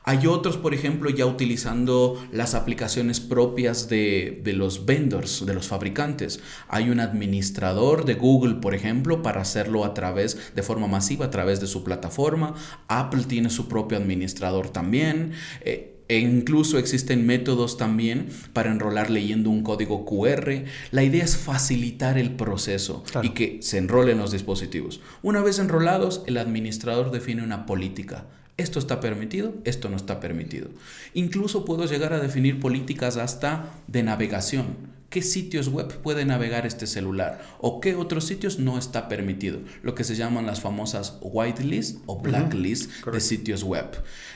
Hay 0.05 0.27
otros, 0.27 0.57
por 0.57 0.73
ejemplo, 0.73 1.09
ya 1.09 1.25
utilizando 1.25 2.21
las 2.31 2.55
aplicaciones 2.55 3.21
propias 3.21 3.87
de, 3.87 4.41
los 4.45 4.85
vendors, 4.85 5.45
de 5.45 5.53
los 5.53 5.67
fabricantes. 5.67 6.41
Hay 6.67 6.89
un 6.89 6.99
administrador 6.99 8.03
de 8.03 8.15
Google, 8.15 8.55
por 8.55 8.75
ejemplo, 8.75 9.21
para 9.21 9.41
hacerlo 9.41 9.85
a 9.85 9.93
través, 9.93 10.53
de 10.55 10.61
forma 10.61 10.87
masiva, 10.87 11.27
a 11.27 11.31
través 11.31 11.61
de 11.61 11.67
su 11.67 11.85
plataforma. 11.85 12.53
Apple 12.89 13.23
tiene 13.27 13.49
su 13.49 13.69
propio 13.69 13.97
administrador 13.97 14.69
también. 14.69 15.31
Eh, 15.61 15.89
e 16.09 16.19
incluso 16.19 16.77
existen 16.77 17.25
métodos 17.25 17.77
también 17.77 18.27
para 18.51 18.71
enrolar 18.71 19.09
leyendo 19.09 19.49
un 19.49 19.63
código 19.63 20.05
QR. 20.05 20.65
La 20.91 21.03
idea 21.03 21.23
es 21.23 21.37
facilitar 21.37 22.17
el 22.17 22.35
proceso 22.35 23.05
y 23.23 23.29
que 23.29 23.59
se 23.61 23.77
enrolen 23.77 24.17
los 24.17 24.31
dispositivos. 24.31 24.99
Una 25.21 25.41
vez 25.41 25.59
enrolados, 25.59 26.21
el 26.27 26.37
administrador 26.37 27.09
define 27.09 27.41
una 27.41 27.65
política 27.65 28.25
esto 28.57 28.79
está 28.79 28.99
permitido, 28.99 29.55
esto 29.63 29.89
no 29.89 29.97
está 29.97 30.19
permitido. 30.19 30.69
Incluso 31.13 31.65
puedo 31.65 31.85
llegar 31.85 32.13
a 32.13 32.19
definir 32.19 32.59
políticas 32.59 33.17
hasta 33.17 33.73
de 33.87 34.03
navegación. 34.03 34.93
¿Qué 35.09 35.21
sitios 35.21 35.67
web 35.67 35.95
puede 36.01 36.25
navegar 36.25 36.65
este 36.65 36.87
celular? 36.87 37.39
¿O 37.59 37.79
qué 37.79 37.95
otros 37.95 38.25
sitios 38.25 38.57
no 38.57 38.79
está 38.79 39.07
permitido? 39.07 39.59
Lo 39.83 39.93
que 39.93 40.03
se 40.03 40.15
llaman 40.15 40.47
las 40.47 40.61
famosas 40.61 41.19
whitelist 41.21 41.99
o 42.07 42.19
blacklist 42.19 43.05
de 43.05 43.19
sitios 43.19 43.63
web. 43.63 43.85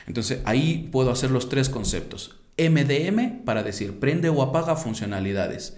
Entonces 0.06 0.38
ahí 0.44 0.88
puedo 0.92 1.10
hacer 1.10 1.32
los 1.32 1.48
tres 1.48 1.68
conceptos. 1.68 2.36
MDM 2.56 3.44
para 3.44 3.64
decir 3.64 3.98
prende 3.98 4.28
o 4.28 4.40
apaga 4.40 4.76
funcionalidades. 4.76 5.76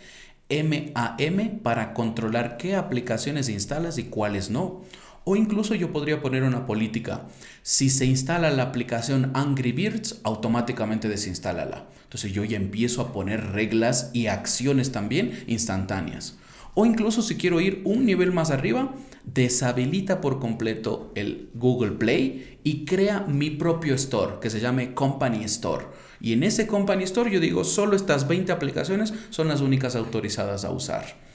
MAM 0.50 1.60
para 1.62 1.94
controlar 1.94 2.56
qué 2.56 2.74
aplicaciones 2.74 3.48
instalas 3.48 3.98
y 3.98 4.04
cuáles 4.04 4.50
no. 4.50 4.82
O 5.30 5.36
incluso 5.36 5.76
yo 5.76 5.92
podría 5.92 6.20
poner 6.20 6.42
una 6.42 6.66
política. 6.66 7.28
Si 7.62 7.88
se 7.88 8.04
instala 8.04 8.50
la 8.50 8.64
aplicación 8.64 9.30
Angry 9.34 9.70
Birds, 9.70 10.18
automáticamente 10.24 11.08
desinstálala. 11.08 11.86
Entonces 12.02 12.32
yo 12.32 12.42
ya 12.42 12.56
empiezo 12.56 13.00
a 13.00 13.12
poner 13.12 13.52
reglas 13.52 14.10
y 14.12 14.26
acciones 14.26 14.90
también 14.90 15.44
instantáneas. 15.46 16.36
O 16.74 16.84
incluso 16.84 17.22
si 17.22 17.36
quiero 17.36 17.60
ir 17.60 17.80
un 17.84 18.06
nivel 18.06 18.32
más 18.32 18.50
arriba, 18.50 18.92
deshabilita 19.22 20.20
por 20.20 20.40
completo 20.40 21.12
el 21.14 21.50
Google 21.54 21.92
Play 21.92 22.58
y 22.64 22.84
crea 22.84 23.20
mi 23.20 23.50
propio 23.50 23.94
store 23.94 24.40
que 24.40 24.50
se 24.50 24.58
llame 24.58 24.94
Company 24.94 25.44
Store. 25.44 25.86
Y 26.20 26.32
en 26.32 26.42
ese 26.42 26.66
Company 26.66 27.04
Store 27.04 27.30
yo 27.30 27.38
digo, 27.38 27.62
solo 27.62 27.94
estas 27.94 28.26
20 28.26 28.50
aplicaciones 28.50 29.14
son 29.30 29.46
las 29.46 29.60
únicas 29.60 29.94
autorizadas 29.94 30.64
a 30.64 30.72
usar. 30.72 31.29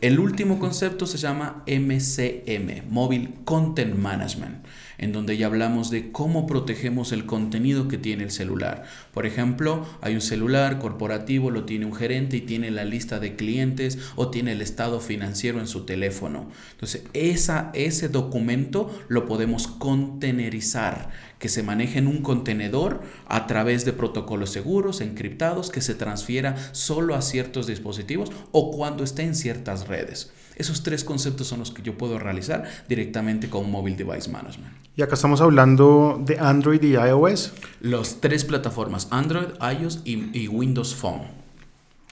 El 0.00 0.18
último 0.18 0.58
concepto 0.58 1.06
se 1.06 1.18
llama 1.18 1.62
MCM, 1.66 2.90
Mobile 2.90 3.30
Content 3.44 3.94
Management 3.94 4.64
en 4.98 5.12
donde 5.12 5.36
ya 5.36 5.46
hablamos 5.46 5.90
de 5.90 6.12
cómo 6.12 6.46
protegemos 6.46 7.12
el 7.12 7.26
contenido 7.26 7.88
que 7.88 7.98
tiene 7.98 8.24
el 8.24 8.30
celular. 8.30 8.84
Por 9.12 9.26
ejemplo, 9.26 9.86
hay 10.00 10.14
un 10.14 10.20
celular 10.20 10.78
corporativo, 10.78 11.50
lo 11.50 11.64
tiene 11.64 11.86
un 11.86 11.94
gerente 11.94 12.36
y 12.36 12.42
tiene 12.42 12.70
la 12.70 12.84
lista 12.84 13.18
de 13.20 13.36
clientes 13.36 13.98
o 14.16 14.30
tiene 14.30 14.52
el 14.52 14.62
estado 14.62 15.00
financiero 15.00 15.60
en 15.60 15.66
su 15.66 15.84
teléfono. 15.84 16.48
Entonces, 16.72 17.04
esa, 17.12 17.70
ese 17.74 18.08
documento 18.08 18.90
lo 19.08 19.26
podemos 19.26 19.66
contenerizar, 19.66 21.10
que 21.38 21.48
se 21.48 21.62
maneje 21.62 21.98
en 21.98 22.06
un 22.06 22.22
contenedor 22.22 23.02
a 23.26 23.46
través 23.46 23.84
de 23.84 23.92
protocolos 23.92 24.50
seguros, 24.50 25.00
encriptados, 25.00 25.70
que 25.70 25.80
se 25.80 25.94
transfiera 25.94 26.56
solo 26.72 27.14
a 27.14 27.22
ciertos 27.22 27.66
dispositivos 27.66 28.30
o 28.52 28.70
cuando 28.70 29.04
esté 29.04 29.22
en 29.22 29.34
ciertas 29.34 29.88
redes. 29.88 30.32
Esos 30.56 30.82
tres 30.82 31.04
conceptos 31.04 31.48
son 31.48 31.58
los 31.58 31.70
que 31.70 31.82
yo 31.82 31.98
puedo 31.98 32.18
realizar 32.18 32.64
directamente 32.88 33.50
con 33.50 33.70
Mobile 33.70 33.96
Device 33.96 34.30
Management. 34.30 34.72
Y 34.96 35.02
acá 35.02 35.14
estamos 35.14 35.40
hablando 35.40 36.20
de 36.24 36.38
Android 36.38 36.82
y 36.82 36.92
iOS. 36.92 37.52
Las 37.80 38.20
tres 38.20 38.44
plataformas, 38.44 39.08
Android, 39.10 39.48
iOS 39.60 40.02
y, 40.04 40.46
Windows 40.48 40.94
Phone. 40.94 41.22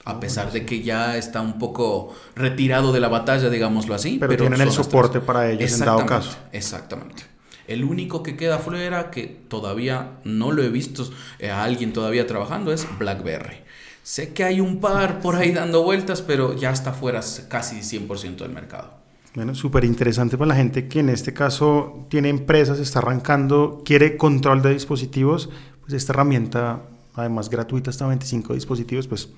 A 0.05 0.19
pesar 0.19 0.51
de 0.51 0.65
que 0.65 0.81
ya 0.81 1.15
está 1.15 1.39
un 1.39 1.57
poco 1.57 2.13
retirado 2.35 2.91
de 2.91 2.99
la 2.99 3.07
batalla, 3.07 3.49
digámoslo 3.49 3.95
así. 3.95 4.17
Pero, 4.19 4.35
tienen 4.35 4.59
el 4.59 4.71
soporte 4.71 5.21
para 5.21 5.49
ellos 5.49 5.71
en 5.73 5.79
dado 5.79 6.05
caso. 6.05 6.37
Exactamente. 6.51 7.23
El 7.67 7.85
único 7.85 8.21
que 8.23 8.35
queda 8.35 8.59
fuera, 8.59 9.09
que 9.09 9.27
todavía 9.27 10.19
no 10.25 10.51
lo 10.51 10.61
he 10.63 10.69
visto 10.69 11.09
eh, 11.39 11.49
a 11.49 11.63
alguien 11.63 11.93
todavía 11.93 12.27
trabajando, 12.27 12.73
es 12.73 12.85
BlackBerry. 12.99 13.63
Sé 14.03 14.33
que 14.33 14.43
hay 14.43 14.59
un 14.59 14.81
par 14.81 15.21
por 15.21 15.35
ahí 15.35 15.51
dando 15.53 15.81
vueltas, 15.81 16.21
pero 16.21 16.55
ya 16.55 16.71
está 16.71 16.91
fuera 16.91 17.21
casi 17.47 17.77
100% 17.77 18.35
del 18.37 18.51
mercado. 18.51 18.91
Bueno, 19.33 19.55
súper 19.55 19.85
interesante 19.85 20.37
para 20.37 20.49
la 20.49 20.55
gente 20.55 20.87
que 20.87 20.99
en 20.99 21.09
este 21.09 21.33
caso 21.33 22.05
tiene 22.09 22.29
empresas, 22.29 22.79
está 22.79 22.99
arrancando, 22.99 23.81
quiere 23.83 24.17
control 24.17 24.61
de 24.61 24.73
dispositivos, 24.73 25.49
pues 25.81 25.93
esta 25.93 26.13
herramienta, 26.13 26.83
además 27.15 27.49
gratuita, 27.49 27.89
hasta 27.89 28.05
25 28.05 28.53
dispositivos, 28.53 29.07
pues 29.07 29.29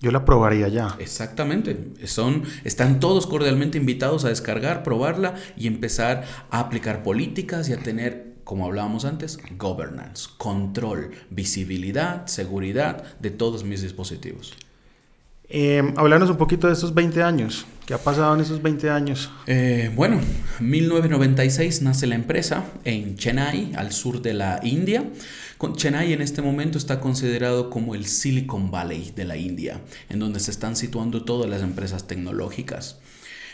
yo 0.00 0.12
la 0.12 0.24
probaría 0.24 0.68
ya. 0.68 0.96
Exactamente. 1.00 1.76
Son, 2.06 2.44
están 2.64 3.00
todos 3.00 3.26
cordialmente 3.26 3.78
invitados 3.78 4.24
a 4.24 4.28
descargar, 4.28 4.84
probarla 4.84 5.34
y 5.56 5.66
empezar 5.66 6.24
a 6.50 6.60
aplicar 6.60 7.02
políticas 7.02 7.68
y 7.68 7.72
a 7.72 7.78
tener 7.78 8.27
como 8.48 8.64
hablábamos 8.64 9.04
antes, 9.04 9.38
governance, 9.58 10.30
control, 10.38 11.10
visibilidad, 11.28 12.26
seguridad 12.28 13.04
de 13.20 13.30
todos 13.30 13.62
mis 13.62 13.82
dispositivos. 13.82 14.54
Eh, 15.50 15.82
un 15.82 16.36
poquito 16.38 16.66
de 16.66 16.72
estos 16.72 16.94
20 16.94 17.22
años. 17.22 17.66
¿Qué 17.84 17.92
ha 17.92 17.98
pasado 17.98 18.34
en 18.34 18.40
esos 18.40 18.62
20 18.62 18.88
años? 18.88 19.30
Eh, 19.46 19.92
bueno, 19.94 20.18
1996 20.60 21.82
nace 21.82 22.06
la 22.06 22.14
empresa 22.14 22.64
en 22.84 23.16
Chennai, 23.16 23.72
al 23.76 23.92
sur 23.92 24.22
de 24.22 24.32
la 24.32 24.60
India. 24.62 25.04
Chennai 25.76 26.14
en 26.14 26.22
este 26.22 26.40
momento 26.40 26.78
está 26.78 27.00
considerado 27.00 27.68
como 27.68 27.94
el 27.94 28.06
Silicon 28.06 28.70
Valley 28.70 29.12
de 29.14 29.26
la 29.26 29.36
India, 29.36 29.82
en 30.08 30.20
donde 30.20 30.40
se 30.40 30.52
están 30.52 30.74
situando 30.74 31.22
todas 31.22 31.50
las 31.50 31.60
empresas 31.60 32.06
tecnológicas. 32.06 32.98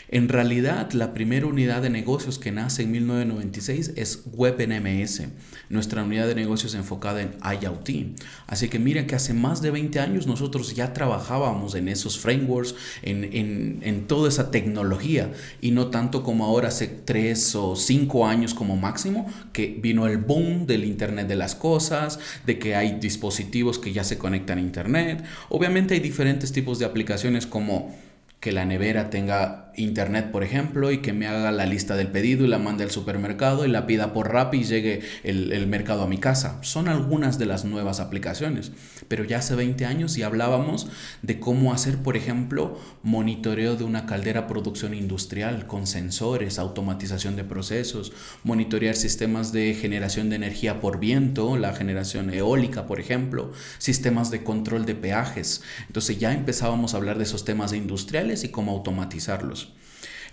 En 0.09 0.29
realidad, 0.29 0.91
la 0.91 1.13
primera 1.13 1.47
unidad 1.47 1.81
de 1.81 1.89
negocios 1.89 2.37
que 2.37 2.51
nace 2.51 2.83
en 2.83 2.91
1996 2.91 3.93
es 3.95 4.23
WebNMS, 4.33 5.23
nuestra 5.69 6.03
unidad 6.03 6.27
de 6.27 6.35
negocios 6.35 6.75
enfocada 6.75 7.21
en 7.21 7.35
IoT. 7.41 8.19
Así 8.45 8.69
que 8.69 8.77
mira 8.77 9.07
que 9.07 9.15
hace 9.15 9.33
más 9.33 9.61
de 9.61 9.71
20 9.71 9.99
años 9.99 10.27
nosotros 10.27 10.75
ya 10.75 10.93
trabajábamos 10.93 11.73
en 11.75 11.87
esos 11.87 12.19
frameworks, 12.19 12.75
en, 13.01 14.05
toda 14.07 14.29
esa 14.29 14.51
tecnología, 14.51 15.31
y 15.61 15.71
no 15.71 15.87
tanto 15.87 16.23
como 16.23 16.45
ahora 16.45 16.67
hace 16.67 16.87
3 16.87 17.55
o 17.55 17.75
5 17.75 18.27
años 18.27 18.53
como 18.53 18.75
máximo, 18.75 19.27
que 19.53 19.79
vino 19.81 20.05
el 20.05 20.17
boom 20.17 20.67
del 20.67 20.85
Internet 20.85 21.27
de 21.27 21.35
las 21.35 21.55
Cosas, 21.55 22.19
de 22.45 22.59
que 22.59 22.75
hay 22.75 22.99
dispositivos 22.99 23.79
que 23.79 23.91
ya 23.91 24.03
se 24.03 24.17
conectan 24.17 24.59
a 24.59 24.61
Internet. 24.61 25.23
Obviamente 25.49 25.95
hay 25.95 25.99
diferentes 25.99 26.51
tipos 26.51 26.77
de 26.77 26.85
aplicaciones 26.85 27.47
como 27.47 27.95
que 28.39 28.51
la 28.51 28.65
nevera 28.65 29.09
tenga 29.09 29.65
internet, 29.77 30.31
por 30.31 30.43
ejemplo, 30.43 30.91
y 30.91 30.99
que 30.99 31.13
me 31.13 31.27
haga 31.27 31.51
la 31.51 31.65
lista 31.65 31.95
del 31.95 32.07
pedido 32.07 32.45
y 32.45 32.47
la 32.47 32.59
mande 32.59 32.83
al 32.83 32.91
supermercado 32.91 33.65
y 33.65 33.69
la 33.69 33.87
pida 33.87 34.13
por 34.13 34.31
Rappi 34.31 34.59
y 34.59 34.63
llegue 34.63 35.01
el, 35.23 35.65
mercado 35.67 36.03
a 36.03 36.07
mi 36.07 36.17
casa. 36.17 36.59
Son 36.61 36.87
algunas 36.87 37.39
de 37.39 37.45
las 37.45 37.65
nuevas 37.65 37.99
aplicaciones. 37.99 38.71
Pero 39.07 39.23
ya 39.23 39.39
hace 39.39 39.55
20 39.55 39.85
años 39.85 40.17
y 40.17 40.23
hablábamos 40.23 40.87
de 41.21 41.39
cómo 41.39 41.73
hacer, 41.73 41.97
por 41.97 42.15
ejemplo, 42.15 42.79
monitoreo 43.03 43.75
de 43.75 43.83
una 43.83 44.05
caldera 44.05 44.47
producción 44.47 44.93
industrial 44.93 45.67
con 45.67 45.87
sensores, 45.87 46.59
automatización 46.59 47.35
de 47.35 47.43
procesos, 47.43 48.13
monitorear 48.43 48.95
sistemas 48.95 49.51
de 49.51 49.73
generación 49.73 50.29
de 50.29 50.35
energía 50.37 50.79
por 50.79 50.99
viento, 50.99 51.57
la 51.57 51.73
generación 51.73 52.33
eólica, 52.33 52.85
por 52.85 52.99
ejemplo, 52.99 53.51
sistemas 53.79 54.31
de 54.31 54.43
control 54.43 54.85
de 54.85 54.95
peajes. 54.95 55.63
Entonces 55.87 56.19
ya 56.19 56.33
empezábamos 56.33 56.93
a 56.93 56.97
hablar 56.97 57.17
de 57.17 57.23
esos 57.23 57.43
temas 57.43 57.73
industriales 57.73 58.24
y 58.25 58.49
cómo 58.49 58.71
automatizarlos. 58.71 59.73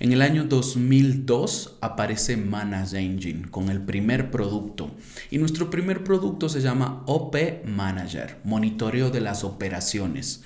En 0.00 0.12
el 0.12 0.22
año 0.22 0.44
2002 0.44 1.76
aparece 1.80 2.36
Manage 2.36 2.98
Engine 2.98 3.48
con 3.50 3.68
el 3.68 3.80
primer 3.82 4.30
producto 4.30 4.90
y 5.30 5.38
nuestro 5.38 5.70
primer 5.70 6.02
producto 6.02 6.48
se 6.48 6.60
llama 6.60 7.04
OP 7.06 7.36
Manager, 7.66 8.38
monitoreo 8.42 9.10
de 9.10 9.20
las 9.20 9.44
operaciones. 9.44 10.42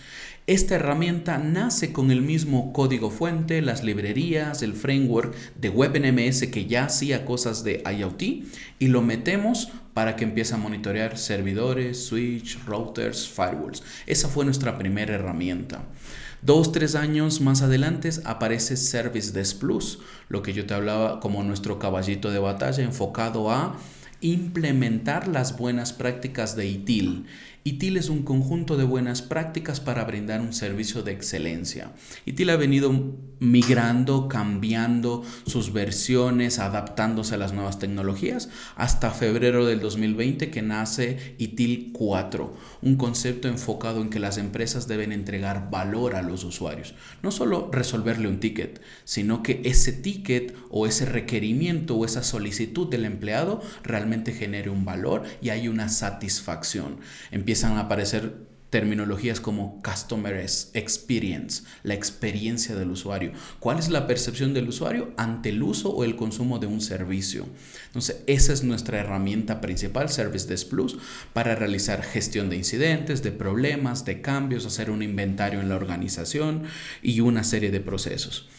Esta 0.47 0.75
herramienta 0.75 1.39
nace 1.39 1.93
con 1.93 2.11
el 2.11 2.21
mismo 2.21 2.73
código 2.73 3.11
fuente, 3.11 3.63
las 3.63 3.83
librerías, 3.83 4.63
el 4.63 4.75
framework 4.75 5.35
de 5.57 5.71
WebNMS 5.71 6.49
que 6.49 6.67
ya 6.67 6.85
hacía 6.85 7.25
cosas 7.25 7.65
de 7.65 7.83
IoT 7.85 8.23
y 8.79 8.89
lo 8.89 9.03
metemos 9.03 9.71
para 9.95 10.15
que 10.15 10.25
empiece 10.25 10.55
a 10.55 10.59
monitorear 10.59 11.17
servidores, 11.17 12.05
switch, 12.05 12.59
routers, 12.67 13.27
firewalls. 13.27 13.83
Esa 14.07 14.29
fue 14.29 14.45
nuestra 14.45 14.77
primera 14.77 15.15
herramienta. 15.15 15.83
Dos, 16.47 16.71
tres 16.71 16.95
años 16.95 17.41
más 17.41 17.61
adelante 17.61 18.09
aparece 18.25 18.77
Service 18.77 19.33
Desk 19.33 19.59
Plus, 19.59 19.99
lo 20.29 20.43
que 20.43 20.53
yo 20.53 20.65
te 20.65 20.75
hablaba 20.75 21.19
como 21.19 21.43
nuestro 21.43 21.81
caballito 21.81 22.31
de 22.31 22.39
batalla 22.39 22.85
enfocado 22.85 23.51
a 23.51 23.77
implementar 24.21 25.27
las 25.27 25.59
buenas 25.59 25.93
prácticas 25.93 26.55
de 26.55 26.69
ITIL 26.69 27.27
ITIL 27.66 27.96
es 27.96 28.11
un 28.11 28.22
conjunto 28.22 28.76
de 28.76 28.85
buenas 28.85 29.22
prácticas 29.22 29.81
para 29.81 30.05
brindar 30.05 30.40
un 30.40 30.52
servicio 30.52 31.02
de 31.02 31.11
excelencia. 31.11 31.90
ITIL 32.24 32.50
ha 32.50 32.57
venido 32.57 32.92
migrando, 33.40 34.29
cambiando 34.29 35.24
sus 35.46 35.72
versiones, 35.72 36.61
adaptándose 36.61 37.35
a 37.35 37.38
las 37.38 37.52
nuevas 37.52 37.81
tecnologías, 37.81 38.50
hasta 38.76 39.11
febrero 39.11 39.66
del 39.66 39.81
2020 39.81 40.48
que 40.52 40.62
nace 40.62 41.35
ITIL 41.38 41.90
4, 41.92 42.57
un 42.83 42.96
concepto 42.96 43.48
enfocado 43.48 44.00
en 44.00 44.11
que 44.11 44.20
las 44.20 44.38
empresas 44.38 44.87
deben 44.87 45.11
entregar 45.11 45.68
valor 45.68 46.14
a 46.14 46.22
los 46.22 46.44
usuarios. 46.44 46.94
No 47.24 47.33
solo 47.33 47.68
resolverle 47.72 48.29
un 48.29 48.38
ticket, 48.38 48.81
sino 49.02 49.42
que 49.42 49.61
ese 49.64 49.92
ticket 49.92 50.55
o 50.70 50.87
ese 50.87 51.05
requerimiento 51.05 51.96
o 51.96 52.05
esa 52.05 52.22
solicitud 52.22 52.88
del 52.88 53.07
empleado 53.07 53.61
realmente 53.83 54.33
genere 54.33 54.70
un 54.70 54.85
valor 54.85 55.24
y 55.42 55.48
hay 55.48 55.66
una 55.66 55.88
satisfacción. 55.88 56.98
Empiezan 57.57 57.79
a 57.79 57.87
aparecer 57.87 58.35
terminologías 58.69 59.40
como 59.40 59.81
Customer 59.83 60.37
Experience, 60.75 61.62
la 61.85 61.95
experiencia 61.95 62.77
del 62.77 62.90
usuario. 62.90 63.33
¿Cuál 63.61 63.79
es 63.79 63.88
la 63.88 64.07
percepción 64.07 64.53
del 64.53 64.69
usuario 64.69 65.14
ante 65.16 65.49
el 65.49 65.62
uso 65.62 65.88
o 65.88 66.05
el 66.05 66.16
consumo 66.16 66.59
de 66.59 66.66
un 66.66 66.83
servicio? 66.83 67.47
Entonces, 67.87 68.19
esa 68.27 68.53
es 68.53 68.62
nuestra 68.62 68.99
herramienta 68.99 69.62
principal, 69.62 70.11
Service 70.11 70.47
Desk 70.47 70.69
Plus, 70.69 70.99
para 71.33 71.55
realizar 71.55 72.03
gestión 72.03 72.51
de 72.51 72.57
incidentes, 72.57 73.23
de 73.23 73.33
problemas, 73.33 74.05
de 74.05 74.21
cambios, 74.21 74.66
hacer 74.66 74.90
un 74.90 75.03
inventario 75.03 75.62
en 75.62 75.71
la 75.71 75.77
organización 75.77 76.64
y 77.03 77.21
una 77.21 77.42
serie 77.42 77.71
de 77.71 77.81
procesos. 77.81 78.51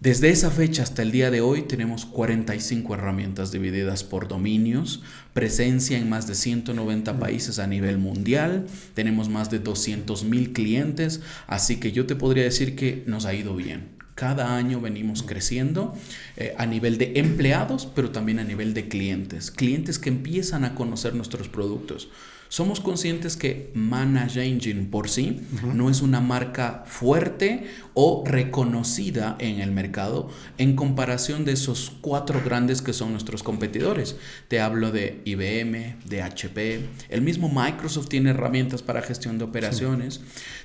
Desde 0.00 0.30
esa 0.30 0.50
fecha 0.50 0.82
hasta 0.82 1.02
el 1.02 1.12
día 1.12 1.30
de 1.30 1.42
hoy 1.42 1.60
tenemos 1.60 2.06
45 2.06 2.94
herramientas 2.94 3.52
divididas 3.52 4.02
por 4.02 4.28
dominios, 4.28 5.02
presencia 5.34 5.98
en 5.98 6.08
más 6.08 6.26
de 6.26 6.36
190 6.36 7.18
países 7.18 7.58
a 7.58 7.66
nivel 7.66 7.98
mundial, 7.98 8.64
tenemos 8.94 9.28
más 9.28 9.50
de 9.50 9.58
200 9.58 10.24
mil 10.24 10.54
clientes, 10.54 11.20
así 11.46 11.80
que 11.80 11.92
yo 11.92 12.06
te 12.06 12.16
podría 12.16 12.44
decir 12.44 12.76
que 12.76 13.04
nos 13.06 13.26
ha 13.26 13.34
ido 13.34 13.54
bien. 13.54 13.90
Cada 14.14 14.56
año 14.56 14.80
venimos 14.80 15.22
creciendo 15.22 15.94
eh, 16.38 16.54
a 16.56 16.64
nivel 16.64 16.96
de 16.96 17.12
empleados, 17.16 17.86
pero 17.94 18.10
también 18.10 18.38
a 18.38 18.44
nivel 18.44 18.72
de 18.72 18.88
clientes, 18.88 19.50
clientes 19.50 19.98
que 19.98 20.08
empiezan 20.08 20.64
a 20.64 20.74
conocer 20.74 21.14
nuestros 21.14 21.48
productos. 21.48 22.08
Somos 22.50 22.80
conscientes 22.80 23.36
que 23.36 23.70
Manage 23.74 24.44
Engine 24.44 24.88
por 24.90 25.08
sí 25.08 25.40
no 25.72 25.88
es 25.88 26.02
una 26.02 26.20
marca 26.20 26.82
fuerte 26.84 27.68
o 27.94 28.24
reconocida 28.26 29.36
en 29.38 29.60
el 29.60 29.70
mercado 29.70 30.28
en 30.58 30.74
comparación 30.74 31.44
de 31.44 31.52
esos 31.52 31.92
cuatro 32.00 32.42
grandes 32.44 32.82
que 32.82 32.92
son 32.92 33.12
nuestros 33.12 33.44
competidores. 33.44 34.16
Te 34.48 34.60
hablo 34.60 34.90
de 34.90 35.22
IBM, 35.26 36.00
de 36.04 36.22
HP, 36.22 36.88
el 37.08 37.22
mismo 37.22 37.48
Microsoft 37.48 38.08
tiene 38.08 38.30
herramientas 38.30 38.82
para 38.82 39.00
gestión 39.00 39.38
de 39.38 39.44
operaciones. 39.44 40.20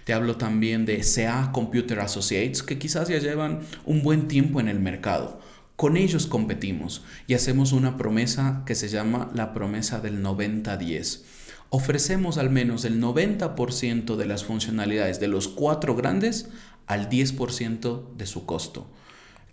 Te 0.05 0.13
hablo 0.13 0.37
también 0.37 0.87
de 0.87 1.03
CA 1.03 1.51
Computer 1.51 1.99
Associates 1.99 2.63
que 2.63 2.79
quizás 2.79 3.09
ya 3.09 3.19
llevan 3.19 3.59
un 3.85 4.01
buen 4.01 4.27
tiempo 4.27 4.59
en 4.59 4.69
el 4.69 4.79
mercado. 4.79 5.39
Con 5.75 5.97
ellos 5.97 6.25
competimos 6.25 7.03
y 7.27 7.35
hacemos 7.35 7.73
una 7.73 7.95
promesa 7.95 8.63
que 8.65 8.73
se 8.73 8.89
llama 8.89 9.29
la 9.35 9.53
promesa 9.53 9.99
del 9.99 10.23
90-10 10.23 11.34
ofrecemos 11.69 12.37
al 12.37 12.49
menos 12.49 12.85
el 12.85 13.01
90% 13.01 14.15
de 14.15 14.25
las 14.25 14.43
funcionalidades 14.43 15.19
de 15.19 15.27
los 15.27 15.47
cuatro 15.47 15.95
grandes 15.95 16.49
al 16.87 17.09
10% 17.09 18.15
de 18.15 18.25
su 18.25 18.45
costo, 18.45 18.87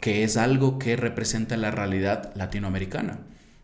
que 0.01 0.25
es 0.25 0.37
algo 0.37 0.79
que 0.79 0.97
representa 0.97 1.57
la 1.57 1.71
realidad 1.71 2.33
latinoamericana. 2.35 3.21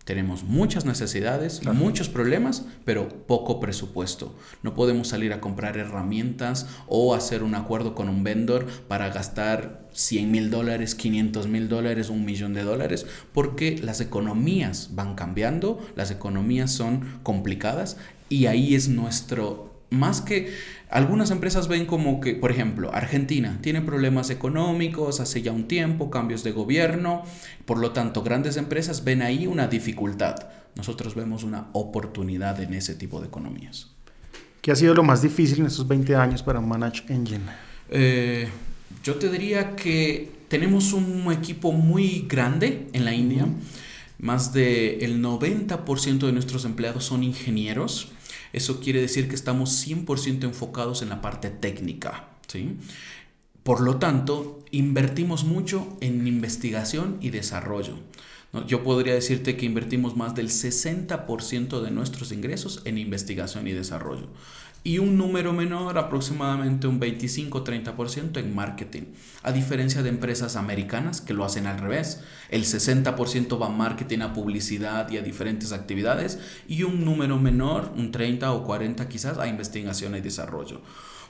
Tenemos 0.08 0.42
muchas 0.42 0.86
necesidades, 0.86 1.62
muchos 1.66 2.08
problemas, 2.08 2.64
pero 2.86 3.10
poco 3.26 3.60
presupuesto. 3.60 4.34
No 4.62 4.74
podemos 4.74 5.08
salir 5.08 5.34
a 5.34 5.40
comprar 5.42 5.76
herramientas 5.76 6.66
o 6.86 7.14
hacer 7.14 7.42
un 7.42 7.54
acuerdo 7.54 7.94
con 7.94 8.08
un 8.08 8.24
vendor 8.24 8.66
para 8.88 9.10
gastar 9.10 9.86
100 9.92 10.30
mil 10.30 10.50
dólares, 10.50 10.94
500 10.94 11.46
mil 11.48 11.68
dólares, 11.68 12.08
un 12.08 12.24
millón 12.24 12.54
de 12.54 12.62
dólares, 12.62 13.04
porque 13.34 13.76
las 13.82 14.00
economías 14.00 14.94
van 14.94 15.14
cambiando, 15.14 15.86
las 15.94 16.10
economías 16.10 16.72
son 16.72 17.20
complicadas 17.22 17.98
y 18.28 18.46
ahí 18.46 18.74
es 18.74 18.88
nuestro, 18.88 19.72
más 19.90 20.20
que 20.20 20.52
algunas 20.90 21.30
empresas 21.30 21.68
ven 21.68 21.84
como 21.84 22.20
que, 22.20 22.34
por 22.34 22.50
ejemplo, 22.50 22.90
Argentina 22.94 23.58
tiene 23.60 23.82
problemas 23.82 24.30
económicos 24.30 25.20
hace 25.20 25.42
ya 25.42 25.52
un 25.52 25.68
tiempo, 25.68 26.10
cambios 26.10 26.44
de 26.44 26.52
gobierno, 26.52 27.24
por 27.66 27.78
lo 27.78 27.92
tanto 27.92 28.22
grandes 28.22 28.56
empresas 28.56 29.04
ven 29.04 29.22
ahí 29.22 29.46
una 29.46 29.66
dificultad. 29.66 30.36
Nosotros 30.76 31.14
vemos 31.14 31.44
una 31.44 31.68
oportunidad 31.72 32.60
en 32.60 32.72
ese 32.72 32.94
tipo 32.94 33.20
de 33.20 33.26
economías. 33.26 33.90
¿Qué 34.62 34.72
ha 34.72 34.76
sido 34.76 34.94
lo 34.94 35.02
más 35.02 35.22
difícil 35.22 35.60
en 35.60 35.66
estos 35.66 35.86
20 35.86 36.14
años 36.16 36.42
para 36.42 36.60
Manage 36.60 37.04
Engine? 37.12 37.44
Eh, 37.90 38.48
yo 39.02 39.16
te 39.16 39.30
diría 39.30 39.76
que 39.76 40.30
tenemos 40.48 40.92
un 40.92 41.30
equipo 41.32 41.72
muy 41.72 42.26
grande 42.28 42.88
en 42.92 43.04
la 43.04 43.14
India. 43.14 43.46
Más 44.18 44.52
del 44.52 45.22
90% 45.22 46.18
de 46.26 46.32
nuestros 46.32 46.64
empleados 46.64 47.04
son 47.04 47.22
ingenieros. 47.22 48.12
Eso 48.52 48.80
quiere 48.80 49.00
decir 49.00 49.28
que 49.28 49.34
estamos 49.34 49.86
100% 49.86 50.44
enfocados 50.44 51.02
en 51.02 51.08
la 51.08 51.20
parte 51.20 51.50
técnica. 51.50 52.28
¿sí? 52.46 52.76
Por 53.62 53.80
lo 53.80 53.96
tanto, 53.96 54.64
invertimos 54.70 55.44
mucho 55.44 55.96
en 56.00 56.26
investigación 56.26 57.18
y 57.20 57.30
desarrollo. 57.30 57.98
Yo 58.66 58.82
podría 58.82 59.12
decirte 59.12 59.58
que 59.58 59.66
invertimos 59.66 60.16
más 60.16 60.34
del 60.34 60.48
60% 60.48 61.82
de 61.82 61.90
nuestros 61.90 62.32
ingresos 62.32 62.80
en 62.86 62.96
investigación 62.96 63.68
y 63.68 63.72
desarrollo 63.72 64.28
y 64.88 64.98
un 64.98 65.18
número 65.18 65.52
menor, 65.52 65.98
aproximadamente 65.98 66.86
un 66.86 66.98
25-30% 66.98 68.38
en 68.38 68.54
marketing, 68.54 69.02
a 69.42 69.52
diferencia 69.52 70.02
de 70.02 70.08
empresas 70.08 70.56
americanas 70.56 71.20
que 71.20 71.34
lo 71.34 71.44
hacen 71.44 71.66
al 71.66 71.78
revés. 71.78 72.22
El 72.48 72.64
60% 72.64 73.60
va 73.60 73.66
a 73.66 73.68
marketing, 73.68 74.20
a 74.20 74.32
publicidad 74.32 75.10
y 75.10 75.18
a 75.18 75.22
diferentes 75.22 75.72
actividades 75.72 76.38
y 76.66 76.84
un 76.84 77.04
número 77.04 77.38
menor, 77.38 77.92
un 77.98 78.12
30 78.12 78.50
o 78.50 78.64
40 78.64 79.06
quizás, 79.10 79.36
a 79.36 79.46
investigación 79.46 80.16
y 80.16 80.22
desarrollo. 80.22 80.80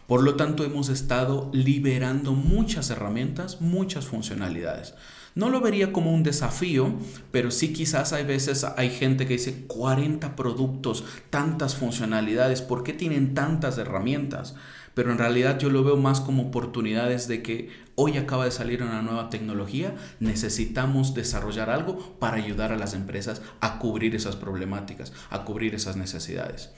Por 0.07 0.23
lo 0.23 0.37
tanto, 0.37 0.63
hemos 0.65 0.89
estado 0.89 1.51
liberando 1.53 2.35
muchas 2.35 2.91
herramientas, 2.91 3.61
muchas 3.61 4.07
funcionalidades. 4.07 4.95
No 5.35 5.51
lo 5.51 5.61
vería 5.61 5.93
como 5.93 6.13
un 6.13 6.23
desafío, 6.23 6.95
pero 7.31 7.51
sí 7.51 7.73
quizás 7.73 8.13
hay 8.13 8.25
veces 8.25 8.65
hay 8.65 8.91
gente 8.91 9.27
que 9.27 9.35
dice 9.35 9.65
40 9.67 10.37
productos, 10.37 11.05
tantas 11.31 11.77
funcionalidades, 11.77 12.63
¿por 12.63 12.83
qué 12.83 12.93
tienen 12.93 13.35
tantas 13.35 13.79
herramientas? 13.79 14.55
Pero 14.95 15.13
en 15.13 15.19
realidad 15.19 15.61
yo 15.61 15.71
lo 15.71 15.85
veo 15.85 15.97
más 15.97 16.21
como 16.21 16.49
oportunidades 16.49 17.29
de 17.29 17.41
que 17.41 17.71
hoy 17.95 18.17
acaba 18.17 18.45
de 18.45 18.51
salir 18.51 18.83
una 18.83 19.03
nueva 19.03 19.31
tecnología, 19.31 19.95
necesitamos 20.19 21.15
desarrollar 21.15 21.71
algo 21.71 22.17
para 22.19 22.37
ayudar 22.37 22.73
a 22.73 22.77
las 22.77 22.95
empresas 22.95 23.43
a 23.61 23.79
cubrir 23.79 24.15
esas 24.15 24.35
problemáticas, 24.35 25.13
a 25.31 25.45
cubrir 25.45 25.75
esas 25.75 25.97
necesidades. 25.97 26.71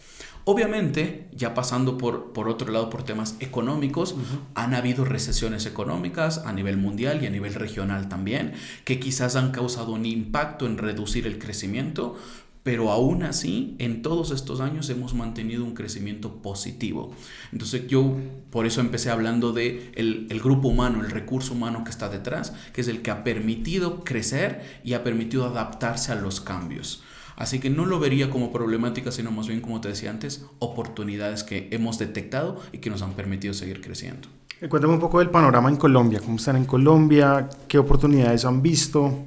Obviamente, 0.44 1.28
ya 1.32 1.54
pasando 1.54 1.98
por, 1.98 2.32
por 2.32 2.48
otro 2.48 2.72
lado, 2.72 2.90
por 2.90 3.02
temas 3.02 3.36
económicos, 3.40 4.14
han 4.54 4.74
habido 4.74 5.04
recesiones 5.04 5.66
económicas 5.66 6.38
a 6.38 6.52
nivel 6.52 6.76
mundial 6.76 7.22
y 7.22 7.26
a 7.26 7.30
nivel 7.30 7.54
regional 7.54 8.08
también, 8.08 8.54
que 8.84 8.98
quizás 8.98 9.36
han 9.36 9.52
causado 9.52 9.92
un 9.92 10.06
impacto 10.06 10.66
en 10.66 10.78
reducir 10.78 11.26
el 11.26 11.38
crecimiento, 11.38 12.16
pero 12.62 12.90
aún 12.90 13.22
así, 13.22 13.74
en 13.78 14.02
todos 14.02 14.30
estos 14.30 14.60
años 14.60 14.90
hemos 14.90 15.14
mantenido 15.14 15.64
un 15.64 15.74
crecimiento 15.74 16.42
positivo. 16.42 17.14
Entonces 17.52 17.86
yo 17.86 18.16
por 18.50 18.66
eso 18.66 18.80
empecé 18.80 19.10
hablando 19.10 19.52
de 19.52 19.90
el, 19.94 20.26
el, 20.30 20.40
grupo 20.40 20.68
humano, 20.68 21.02
el 21.02 21.10
recurso 21.10 21.54
humano 21.54 21.84
que 21.84 21.90
está 21.90 22.10
detrás, 22.10 22.52
que 22.74 22.82
es 22.82 22.88
el 22.88 23.00
que 23.00 23.10
ha 23.10 23.24
permitido 23.24 24.04
crecer 24.04 24.80
y 24.84 24.92
ha 24.92 25.02
permitido 25.02 25.46
adaptarse 25.46 26.12
a 26.12 26.16
los 26.16 26.40
cambios. 26.40 27.02
Así 27.40 27.58
que 27.58 27.70
no 27.70 27.86
lo 27.86 27.98
vería 27.98 28.28
como 28.28 28.52
problemática, 28.52 29.10
sino 29.10 29.30
más 29.30 29.48
bien, 29.48 29.62
como 29.62 29.80
te 29.80 29.88
decía 29.88 30.10
antes, 30.10 30.44
oportunidades 30.58 31.42
que 31.42 31.68
hemos 31.70 31.98
detectado 31.98 32.60
y 32.70 32.78
que 32.78 32.90
nos 32.90 33.00
han 33.00 33.14
permitido 33.14 33.54
seguir 33.54 33.80
creciendo. 33.80 34.28
Cuéntame 34.68 34.92
un 34.92 35.00
poco 35.00 35.20
del 35.20 35.30
panorama 35.30 35.70
en 35.70 35.76
Colombia, 35.76 36.20
cómo 36.20 36.36
están 36.36 36.56
en 36.56 36.66
Colombia, 36.66 37.48
qué 37.66 37.78
oportunidades 37.78 38.44
han 38.44 38.60
visto. 38.60 39.24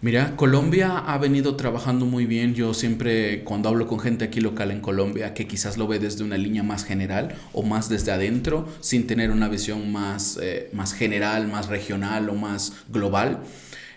Mira, 0.00 0.36
Colombia 0.36 0.98
ha 0.98 1.18
venido 1.18 1.54
trabajando 1.54 2.06
muy 2.06 2.24
bien. 2.24 2.54
Yo 2.54 2.72
siempre 2.72 3.44
cuando 3.44 3.68
hablo 3.68 3.86
con 3.86 4.00
gente 4.00 4.24
aquí 4.24 4.40
local 4.40 4.70
en 4.70 4.80
Colombia, 4.80 5.34
que 5.34 5.46
quizás 5.46 5.76
lo 5.76 5.86
ve 5.86 5.98
desde 5.98 6.24
una 6.24 6.38
línea 6.38 6.62
más 6.62 6.84
general 6.84 7.34
o 7.52 7.62
más 7.62 7.90
desde 7.90 8.12
adentro, 8.12 8.66
sin 8.80 9.06
tener 9.06 9.30
una 9.30 9.48
visión 9.48 9.92
más, 9.92 10.38
eh, 10.42 10.70
más 10.72 10.94
general, 10.94 11.48
más 11.48 11.68
regional 11.68 12.30
o 12.30 12.34
más 12.34 12.72
global, 12.88 13.40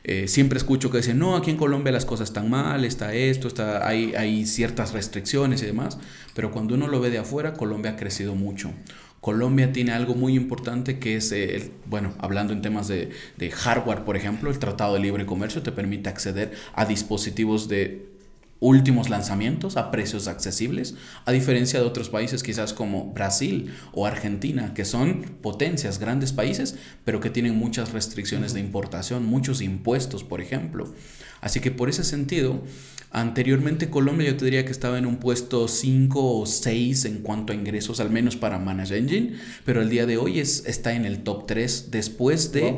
eh, 0.07 0.29
siempre 0.29 0.57
escucho 0.57 0.89
que 0.89 0.97
dicen, 0.97 1.19
no, 1.19 1.35
aquí 1.35 1.51
en 1.51 1.57
Colombia 1.57 1.91
las 1.91 2.05
cosas 2.05 2.29
están 2.29 2.49
mal, 2.49 2.85
está 2.85 3.13
esto, 3.13 3.49
está, 3.49 3.85
hay, 3.85 4.15
hay 4.15 4.45
ciertas 4.45 4.93
restricciones 4.93 5.61
y 5.61 5.65
demás, 5.65 5.99
pero 6.33 6.49
cuando 6.49 6.75
uno 6.75 6.87
lo 6.87 7.01
ve 7.01 7.09
de 7.09 7.17
afuera, 7.17 7.53
Colombia 7.53 7.91
ha 7.91 7.95
crecido 7.97 8.33
mucho. 8.33 8.71
Colombia 9.19 9.73
tiene 9.73 9.91
algo 9.91 10.15
muy 10.15 10.35
importante 10.35 10.97
que 10.97 11.17
es, 11.17 11.33
eh, 11.33 11.71
bueno, 11.87 12.13
hablando 12.19 12.53
en 12.53 12.61
temas 12.61 12.87
de, 12.87 13.09
de 13.35 13.51
hardware, 13.51 14.05
por 14.05 14.15
ejemplo, 14.15 14.49
el 14.49 14.59
Tratado 14.59 14.93
de 14.93 15.01
Libre 15.01 15.25
Comercio 15.25 15.61
te 15.61 15.73
permite 15.73 16.09
acceder 16.09 16.53
a 16.73 16.85
dispositivos 16.85 17.67
de 17.67 18.16
últimos 18.59 19.09
lanzamientos 19.09 19.77
a 19.77 19.91
precios 19.91 20.27
accesibles, 20.27 20.95
a 21.25 21.31
diferencia 21.31 21.79
de 21.79 21.85
otros 21.85 22.09
países 22.09 22.43
quizás 22.43 22.73
como 22.73 23.13
Brasil 23.13 23.73
o 23.93 24.05
Argentina, 24.05 24.73
que 24.73 24.85
son 24.85 25.37
potencias, 25.41 25.99
grandes 25.99 26.33
países, 26.33 26.75
pero 27.05 27.19
que 27.19 27.29
tienen 27.29 27.57
muchas 27.57 27.93
restricciones 27.93 28.53
de 28.53 28.59
importación, 28.59 29.25
muchos 29.25 29.61
impuestos, 29.61 30.23
por 30.23 30.41
ejemplo. 30.41 30.93
Así 31.39 31.59
que 31.59 31.69
por 31.69 31.87
ese 31.87 32.03
sentido, 32.03 32.63
anteriormente 33.11 33.91
Colombia 33.91 34.27
yo 34.27 34.37
te 34.37 34.45
diría 34.45 34.65
que 34.65 34.71
estaba 34.71 34.97
en 34.97 35.05
un 35.05 35.17
puesto 35.17 35.67
5 35.67 36.39
o 36.39 36.45
6 36.45 37.05
en 37.05 37.19
cuanto 37.19 37.53
a 37.53 37.55
ingresos, 37.55 37.99
al 37.99 38.09
menos 38.09 38.35
para 38.35 38.57
Manage 38.57 38.97
Engine, 38.97 39.33
pero 39.65 39.81
el 39.81 39.89
día 39.89 40.07
de 40.07 40.17
hoy 40.17 40.39
es, 40.39 40.65
está 40.65 40.93
en 40.93 41.05
el 41.05 41.19
top 41.19 41.45
3 41.45 41.91
después 41.91 42.51
de 42.51 42.75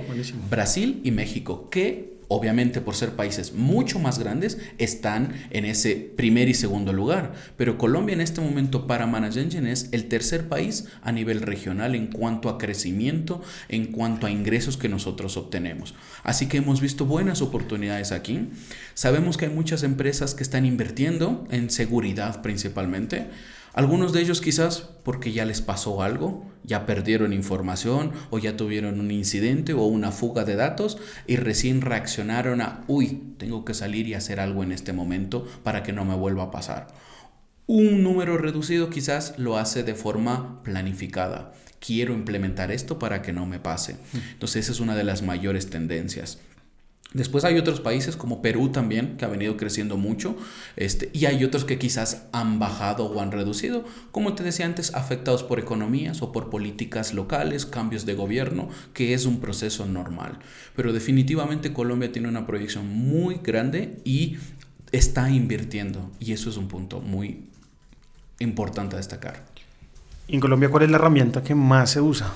Brasil 0.49 0.99
y 1.05 1.11
México, 1.11 1.69
que 1.69 2.18
obviamente 2.29 2.79
por 2.79 2.95
ser 2.95 3.15
países 3.15 3.53
mucho 3.53 3.99
más 3.99 4.17
grandes, 4.19 4.57
están 4.77 5.33
en 5.49 5.65
ese 5.65 5.95
primer 6.15 6.47
y 6.47 6.53
segundo 6.53 6.93
lugar. 6.93 7.33
Pero 7.57 7.77
Colombia 7.77 8.13
en 8.13 8.21
este 8.21 8.39
momento 8.39 8.87
para 8.87 9.07
Manage 9.07 9.41
Engine 9.41 9.69
es 9.69 9.89
el 9.91 10.05
tercer 10.05 10.47
país 10.47 10.85
a 11.01 11.11
nivel 11.11 11.41
regional 11.41 11.95
en 11.95 12.07
cuanto 12.07 12.47
a 12.47 12.57
crecimiento, 12.57 13.41
en 13.67 13.87
cuanto 13.87 14.27
a 14.27 14.31
ingresos 14.31 14.77
que 14.77 14.87
nosotros 14.87 15.35
obtenemos. 15.35 15.95
Así 16.23 16.47
que 16.47 16.57
hemos 16.57 16.79
visto 16.79 17.05
buenas 17.05 17.41
oportunidades 17.41 18.11
aquí. 18.11 18.47
Sabemos 18.93 19.35
que 19.35 19.45
hay 19.45 19.51
muchas 19.51 19.83
empresas 19.83 20.35
que 20.35 20.43
están 20.43 20.65
invirtiendo 20.65 21.47
en 21.51 21.69
seguridad 21.69 22.41
principalmente. 22.41 23.27
Algunos 23.73 24.13
de 24.13 24.21
ellos 24.21 24.41
quizás 24.41 24.89
porque 25.03 25.31
ya 25.31 25.45
les 25.45 25.61
pasó 25.61 26.01
algo, 26.01 26.45
ya 26.63 26.85
perdieron 26.85 27.33
información 27.33 28.11
o 28.29 28.39
ya 28.39 28.57
tuvieron 28.57 28.99
un 28.99 29.11
incidente 29.11 29.73
o 29.73 29.83
una 29.83 30.11
fuga 30.11 30.43
de 30.43 30.55
datos 30.55 30.97
y 31.27 31.35
recién 31.35 31.81
reaccionaron 31.81 32.61
a, 32.61 32.83
uy, 32.87 33.33
tengo 33.37 33.65
que 33.65 33.73
salir 33.73 34.07
y 34.07 34.13
hacer 34.13 34.39
algo 34.39 34.63
en 34.63 34.71
este 34.71 34.93
momento 34.93 35.47
para 35.63 35.83
que 35.83 35.93
no 35.93 36.05
me 36.05 36.15
vuelva 36.15 36.43
a 36.43 36.51
pasar. 36.51 36.87
Un 37.67 38.01
número 38.01 38.37
reducido 38.37 38.89
quizás 38.89 39.37
lo 39.37 39.57
hace 39.57 39.83
de 39.83 39.93
forma 39.93 40.63
planificada. 40.63 41.53
Quiero 41.79 42.13
implementar 42.13 42.71
esto 42.71 42.99
para 42.99 43.21
que 43.21 43.31
no 43.31 43.45
me 43.45 43.59
pase. 43.59 43.95
Entonces 44.33 44.65
esa 44.65 44.71
es 44.71 44.79
una 44.79 44.95
de 44.95 45.03
las 45.03 45.21
mayores 45.21 45.69
tendencias. 45.69 46.39
Después 47.11 47.43
hay 47.43 47.57
otros 47.57 47.79
países 47.79 48.15
como 48.15 48.43
Perú 48.43 48.69
también, 48.69 49.17
que 49.17 49.25
ha 49.25 49.29
venido 49.29 49.57
creciendo 49.57 49.97
mucho, 49.97 50.37
este, 50.75 51.09
y 51.11 51.25
hay 51.25 51.43
otros 51.43 51.65
que 51.65 51.79
quizás 51.79 52.27
han 52.31 52.59
bajado 52.59 53.05
o 53.07 53.19
han 53.19 53.31
reducido, 53.31 53.83
como 54.11 54.35
te 54.35 54.43
decía 54.43 54.67
antes, 54.67 54.93
afectados 54.93 55.41
por 55.41 55.59
economías 55.59 56.21
o 56.21 56.31
por 56.31 56.51
políticas 56.51 57.15
locales, 57.15 57.65
cambios 57.65 58.05
de 58.05 58.13
gobierno, 58.13 58.69
que 58.93 59.15
es 59.15 59.25
un 59.25 59.39
proceso 59.39 59.87
normal. 59.87 60.37
Pero 60.75 60.93
definitivamente 60.93 61.73
Colombia 61.73 62.11
tiene 62.11 62.27
una 62.27 62.45
proyección 62.45 62.87
muy 62.87 63.39
grande 63.43 63.97
y 64.03 64.37
está 64.91 65.31
invirtiendo, 65.31 66.11
y 66.19 66.33
eso 66.33 66.51
es 66.51 66.57
un 66.57 66.67
punto 66.67 67.01
muy 67.01 67.49
importante 68.37 68.95
a 68.95 68.97
destacar. 68.97 69.45
en 70.27 70.39
Colombia 70.39 70.69
cuál 70.69 70.83
es 70.83 70.91
la 70.91 70.97
herramienta 70.97 71.41
que 71.41 71.55
más 71.55 71.89
se 71.89 72.01
usa? 72.01 72.31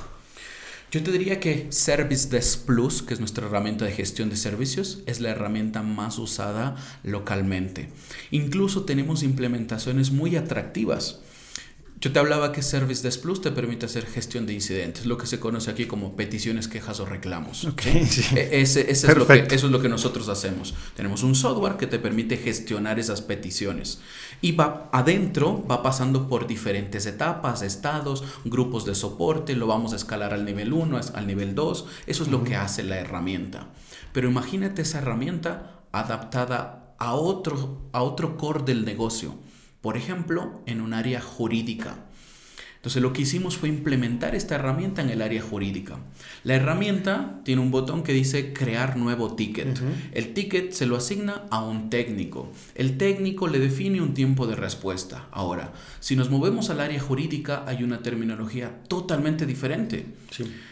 Yo 0.93 1.01
te 1.01 1.12
diría 1.12 1.39
que 1.39 1.65
Service 1.71 2.29
Desk 2.29 2.67
Plus, 2.67 3.01
que 3.01 3.15
es 3.15 3.19
nuestra 3.19 3.47
herramienta 3.47 3.84
de 3.84 3.93
gestión 3.93 4.29
de 4.29 4.36
servicios, 4.36 4.99
es 5.08 5.21
la 5.21 5.32
herramienta 5.32 5.82
más 5.82 6.19
usada 6.19 6.75
localmente. 7.01 7.89
Incluso 8.29 8.84
tenemos 8.84 9.23
implementaciones 9.23 10.12
muy 10.12 10.36
atractivas. 10.36 11.21
Yo 11.99 12.12
te 12.12 12.19
hablaba 12.19 12.51
que 12.51 12.62
Service 12.62 13.01
Desk 13.01 13.21
Plus 13.21 13.41
te 13.41 13.49
permite 13.49 13.88
hacer 13.88 14.06
gestión 14.06 14.45
de 14.45 14.53
incidentes, 14.53 15.08
lo 15.08 15.17
que 15.17 15.25
se 15.25 15.39
conoce 15.39 15.71
aquí 15.71 15.88
como 15.88 16.15
peticiones, 16.15 16.67
quejas 16.67 16.99
o 16.99 17.08
reclamos. 17.08 17.65
Okay, 17.65 18.06
sí. 18.06 18.23
E, 18.36 18.62
ese, 18.62 18.91
ese 18.91 19.08
es 19.08 19.17
lo 19.17 19.25
que, 19.25 19.47
eso 19.49 19.65
es 19.65 19.71
lo 19.71 19.82
que 19.82 19.89
nosotros 19.89 20.29
hacemos. 20.29 20.75
Tenemos 20.95 21.23
un 21.23 21.34
software 21.34 21.77
que 21.77 21.88
te 21.88 21.97
permite 21.97 22.38
gestionar 22.38 22.99
esas 22.99 23.23
peticiones. 23.23 23.97
Y 24.43 24.51
va 24.51 24.89
adentro, 24.91 25.65
va 25.65 25.82
pasando 25.82 26.27
por 26.27 26.45
diferentes 26.45 27.08
etapas, 27.08 27.63
estados, 27.63 28.23
grupos 28.45 28.86
de 28.86 28.93
soporte, 28.93 29.56
lo 29.56 29.65
vamos 29.65 29.93
a 29.93 29.95
escalar 29.95 30.36
al 30.36 30.45
nivel 30.45 30.73
1, 30.73 30.99
al 31.15 31.25
nivel 31.27 31.56
2. 31.56 31.86
Eso 32.06 32.23
es 32.23 32.29
lo 32.29 32.43
que 32.43 32.56
hace 32.56 32.84
la 32.84 32.97
herramienta. 32.97 33.69
Pero 34.12 34.29
imagínate 34.29 34.84
esa 34.84 34.99
herramienta 34.99 35.86
adaptada 35.91 36.93
a 36.99 37.15
otro, 37.15 37.89
a 37.93 38.03
otro 38.03 38.38
core 38.38 38.63
del 38.63 38.86
negocio 38.86 39.39
por 39.84 39.97
ejemplo, 39.97 40.62
en 40.65 40.79
un 40.79 40.93
área 40.93 41.19
jurídica. 41.19 42.06
Entonces 42.84 43.02
lo 43.02 43.13
que 43.13 43.22
hicimos 43.22 43.56
fue 43.56 43.69
implementar 43.69 44.36
esta 44.36 44.56
herramienta 44.56 45.02
en 45.02 45.10
el 45.10 45.22
área 45.22 45.41
jurídica. 45.41 46.00
La 46.43 46.56
herramienta 46.56 47.39
tiene 47.46 47.62
un 47.62 47.72
botón 47.72 48.04
que 48.04 48.12
dice 48.12 48.52
crear 48.52 48.98
nuevo 48.98 49.36
ticket. 49.36 49.80
El 50.12 50.34
ticket 50.34 50.74
se 50.74 50.86
lo 50.86 50.98
asigna 50.98 51.43
a 51.50 51.63
un 51.63 51.89
técnico. 51.89 52.52
El 52.76 52.98
técnico 52.98 53.48
le 53.48 53.60
define 53.60 54.02
un 54.02 54.13
tiempo 54.13 54.48
de 54.48 54.58
respuesta. 54.58 55.30
Ahora, 55.32 55.72
si 56.02 56.17
nos 56.17 56.30
movemos 56.30 56.69
al 56.69 56.82
área 56.82 57.00
jurídica 57.00 57.63
hay 57.67 57.84
una 57.84 58.00
terminología 58.00 58.84
totalmente 58.89 59.46
diferente. 59.46 60.06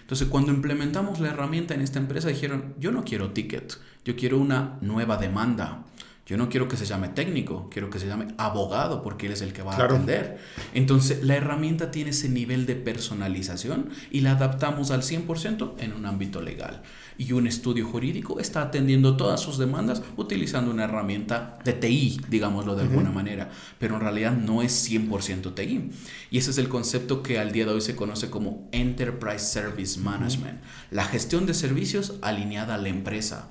Entonces 0.01 0.27
cuando 0.27 0.51
implementamos 0.51 1.21
la 1.21 1.29
herramienta 1.29 1.75
en 1.75 1.81
esta 1.81 1.99
empresa 1.99 2.27
dijeron, 2.27 2.75
yo 2.77 2.91
no 2.91 3.05
quiero 3.05 3.31
ticket, 3.31 3.77
yo 4.03 4.17
quiero 4.17 4.37
una 4.37 4.77
nueva 4.81 5.15
demanda. 5.15 5.85
Yo 6.25 6.37
no 6.37 6.49
quiero 6.49 6.67
que 6.67 6.77
se 6.77 6.85
llame 6.85 7.09
técnico, 7.09 7.67
quiero 7.71 7.89
que 7.89 7.97
se 7.97 8.07
llame 8.07 8.27
abogado 8.37 9.01
porque 9.01 9.25
él 9.25 9.33
es 9.33 9.41
el 9.41 9.53
que 9.53 9.63
va 9.63 9.73
a 9.73 9.83
atender. 9.83 10.39
Entonces, 10.73 11.23
la 11.23 11.35
herramienta 11.35 11.89
tiene 11.89 12.11
ese 12.11 12.29
nivel 12.29 12.67
de 12.67 12.75
personalización 12.75 13.89
y 14.11 14.21
la 14.21 14.33
adaptamos 14.33 14.91
al 14.91 15.01
100% 15.01 15.73
en 15.79 15.93
un 15.93 16.05
ámbito 16.05 16.41
legal. 16.41 16.83
Y 17.17 17.33
un 17.33 17.47
estudio 17.47 17.87
jurídico 17.87 18.39
está 18.39 18.61
atendiendo 18.61 19.17
todas 19.17 19.41
sus 19.41 19.57
demandas 19.57 20.03
utilizando 20.15 20.71
una 20.71 20.83
herramienta 20.83 21.57
de 21.65 21.73
TI, 21.73 22.21
digámoslo 22.29 22.75
de 22.75 22.83
alguna 22.83 23.11
manera, 23.11 23.49
pero 23.79 23.95
en 23.95 24.01
realidad 24.01 24.31
no 24.31 24.61
es 24.61 24.89
100% 24.89 25.55
TI. 25.55 25.89
Y 26.29 26.37
ese 26.37 26.51
es 26.51 26.57
el 26.59 26.69
concepto 26.69 27.23
que 27.23 27.39
al 27.39 27.51
día 27.51 27.65
de 27.65 27.73
hoy 27.73 27.81
se 27.81 27.95
conoce 27.95 28.29
como 28.29 28.69
Enterprise 28.71 29.39
Service 29.45 29.99
Management, 29.99 30.61
la 30.91 31.03
gestión 31.03 31.45
de 31.45 31.55
servicios 31.55 32.13
alineada 32.21 32.75
a 32.75 32.77
la 32.77 32.89
empresa 32.89 33.49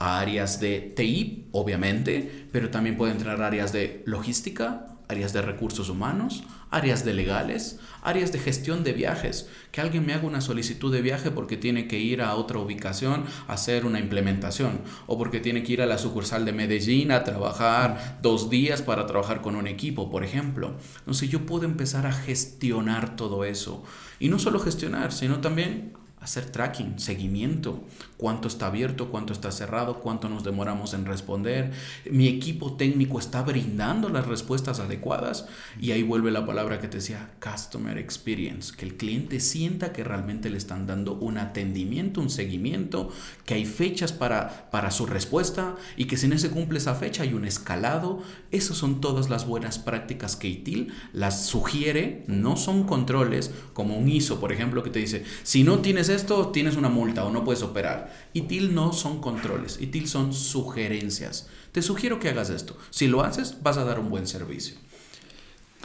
a 0.00 0.18
áreas 0.18 0.58
de 0.58 0.80
TI, 0.80 1.46
obviamente, 1.52 2.48
pero 2.50 2.70
también 2.70 2.96
puede 2.96 3.12
entrar 3.12 3.40
áreas 3.42 3.72
de 3.72 4.02
logística, 4.06 4.96
áreas 5.08 5.32
de 5.32 5.42
recursos 5.42 5.90
humanos, 5.90 6.44
áreas 6.70 7.04
de 7.04 7.12
legales, 7.12 7.80
áreas 8.02 8.32
de 8.32 8.38
gestión 8.38 8.82
de 8.82 8.92
viajes. 8.92 9.48
Que 9.72 9.80
alguien 9.80 10.06
me 10.06 10.14
haga 10.14 10.26
una 10.26 10.40
solicitud 10.40 10.92
de 10.92 11.02
viaje 11.02 11.30
porque 11.30 11.56
tiene 11.56 11.86
que 11.86 11.98
ir 11.98 12.22
a 12.22 12.34
otra 12.36 12.58
ubicación 12.58 13.24
a 13.46 13.54
hacer 13.54 13.84
una 13.84 13.98
implementación 13.98 14.80
o 15.06 15.18
porque 15.18 15.40
tiene 15.40 15.62
que 15.62 15.72
ir 15.74 15.82
a 15.82 15.86
la 15.86 15.98
sucursal 15.98 16.44
de 16.44 16.52
Medellín 16.52 17.10
a 17.12 17.24
trabajar 17.24 18.18
dos 18.22 18.48
días 18.48 18.82
para 18.82 19.06
trabajar 19.06 19.42
con 19.42 19.56
un 19.56 19.66
equipo, 19.66 20.10
por 20.10 20.24
ejemplo. 20.24 20.76
Entonces 21.00 21.28
yo 21.28 21.44
puedo 21.44 21.64
empezar 21.64 22.06
a 22.06 22.12
gestionar 22.12 23.16
todo 23.16 23.44
eso. 23.44 23.84
Y 24.18 24.28
no 24.28 24.38
solo 24.38 24.60
gestionar, 24.60 25.12
sino 25.12 25.40
también 25.40 25.92
hacer 26.20 26.44
tracking, 26.44 26.98
seguimiento, 26.98 27.82
cuánto 28.18 28.46
está 28.48 28.66
abierto, 28.66 29.08
cuánto 29.10 29.32
está 29.32 29.50
cerrado, 29.50 30.00
cuánto 30.00 30.28
nos 30.28 30.44
demoramos 30.44 30.92
en 30.92 31.06
responder. 31.06 31.72
Mi 32.10 32.28
equipo 32.28 32.74
técnico 32.74 33.18
está 33.18 33.42
brindando 33.42 34.10
las 34.10 34.26
respuestas 34.26 34.80
adecuadas 34.80 35.46
y 35.80 35.92
ahí 35.92 36.02
vuelve 36.02 36.30
la 36.30 36.44
palabra 36.44 36.78
que 36.78 36.88
te 36.88 36.98
decía, 36.98 37.30
customer 37.42 37.96
experience, 37.96 38.74
que 38.76 38.84
el 38.84 38.98
cliente 38.98 39.40
sienta 39.40 39.92
que 39.92 40.04
realmente 40.04 40.50
le 40.50 40.58
están 40.58 40.86
dando 40.86 41.14
un 41.14 41.38
atendimiento, 41.38 42.20
un 42.20 42.28
seguimiento, 42.28 43.10
que 43.46 43.54
hay 43.54 43.64
fechas 43.64 44.12
para, 44.12 44.70
para 44.70 44.90
su 44.90 45.06
respuesta 45.06 45.76
y 45.96 46.04
que 46.04 46.18
si 46.18 46.28
no 46.28 46.36
se 46.36 46.50
cumple 46.50 46.78
esa 46.78 46.94
fecha 46.94 47.22
hay 47.22 47.32
un 47.32 47.46
escalado. 47.46 48.22
Esas 48.50 48.76
son 48.76 49.00
todas 49.00 49.30
las 49.30 49.46
buenas 49.46 49.78
prácticas 49.78 50.36
que 50.36 50.48
ITIL 50.48 50.92
las 51.14 51.46
sugiere, 51.46 52.24
no 52.26 52.58
son 52.58 52.84
controles 52.84 53.50
como 53.72 53.96
un 53.96 54.08
ISO, 54.08 54.38
por 54.38 54.52
ejemplo, 54.52 54.82
que 54.82 54.90
te 54.90 54.98
dice, 54.98 55.24
si 55.44 55.64
no 55.64 55.78
tienes 55.78 56.09
esto, 56.14 56.48
tienes 56.48 56.76
una 56.76 56.88
multa 56.88 57.24
o 57.24 57.30
no 57.30 57.44
puedes 57.44 57.62
operar. 57.62 58.12
ITIL 58.32 58.74
no 58.74 58.92
son 58.92 59.20
controles, 59.20 59.80
ITIL 59.80 60.08
son 60.08 60.32
sugerencias. 60.32 61.48
Te 61.72 61.82
sugiero 61.82 62.18
que 62.18 62.28
hagas 62.28 62.50
esto. 62.50 62.76
Si 62.90 63.08
lo 63.08 63.22
haces, 63.22 63.56
vas 63.62 63.78
a 63.78 63.84
dar 63.84 63.98
un 63.98 64.10
buen 64.10 64.26
servicio. 64.26 64.76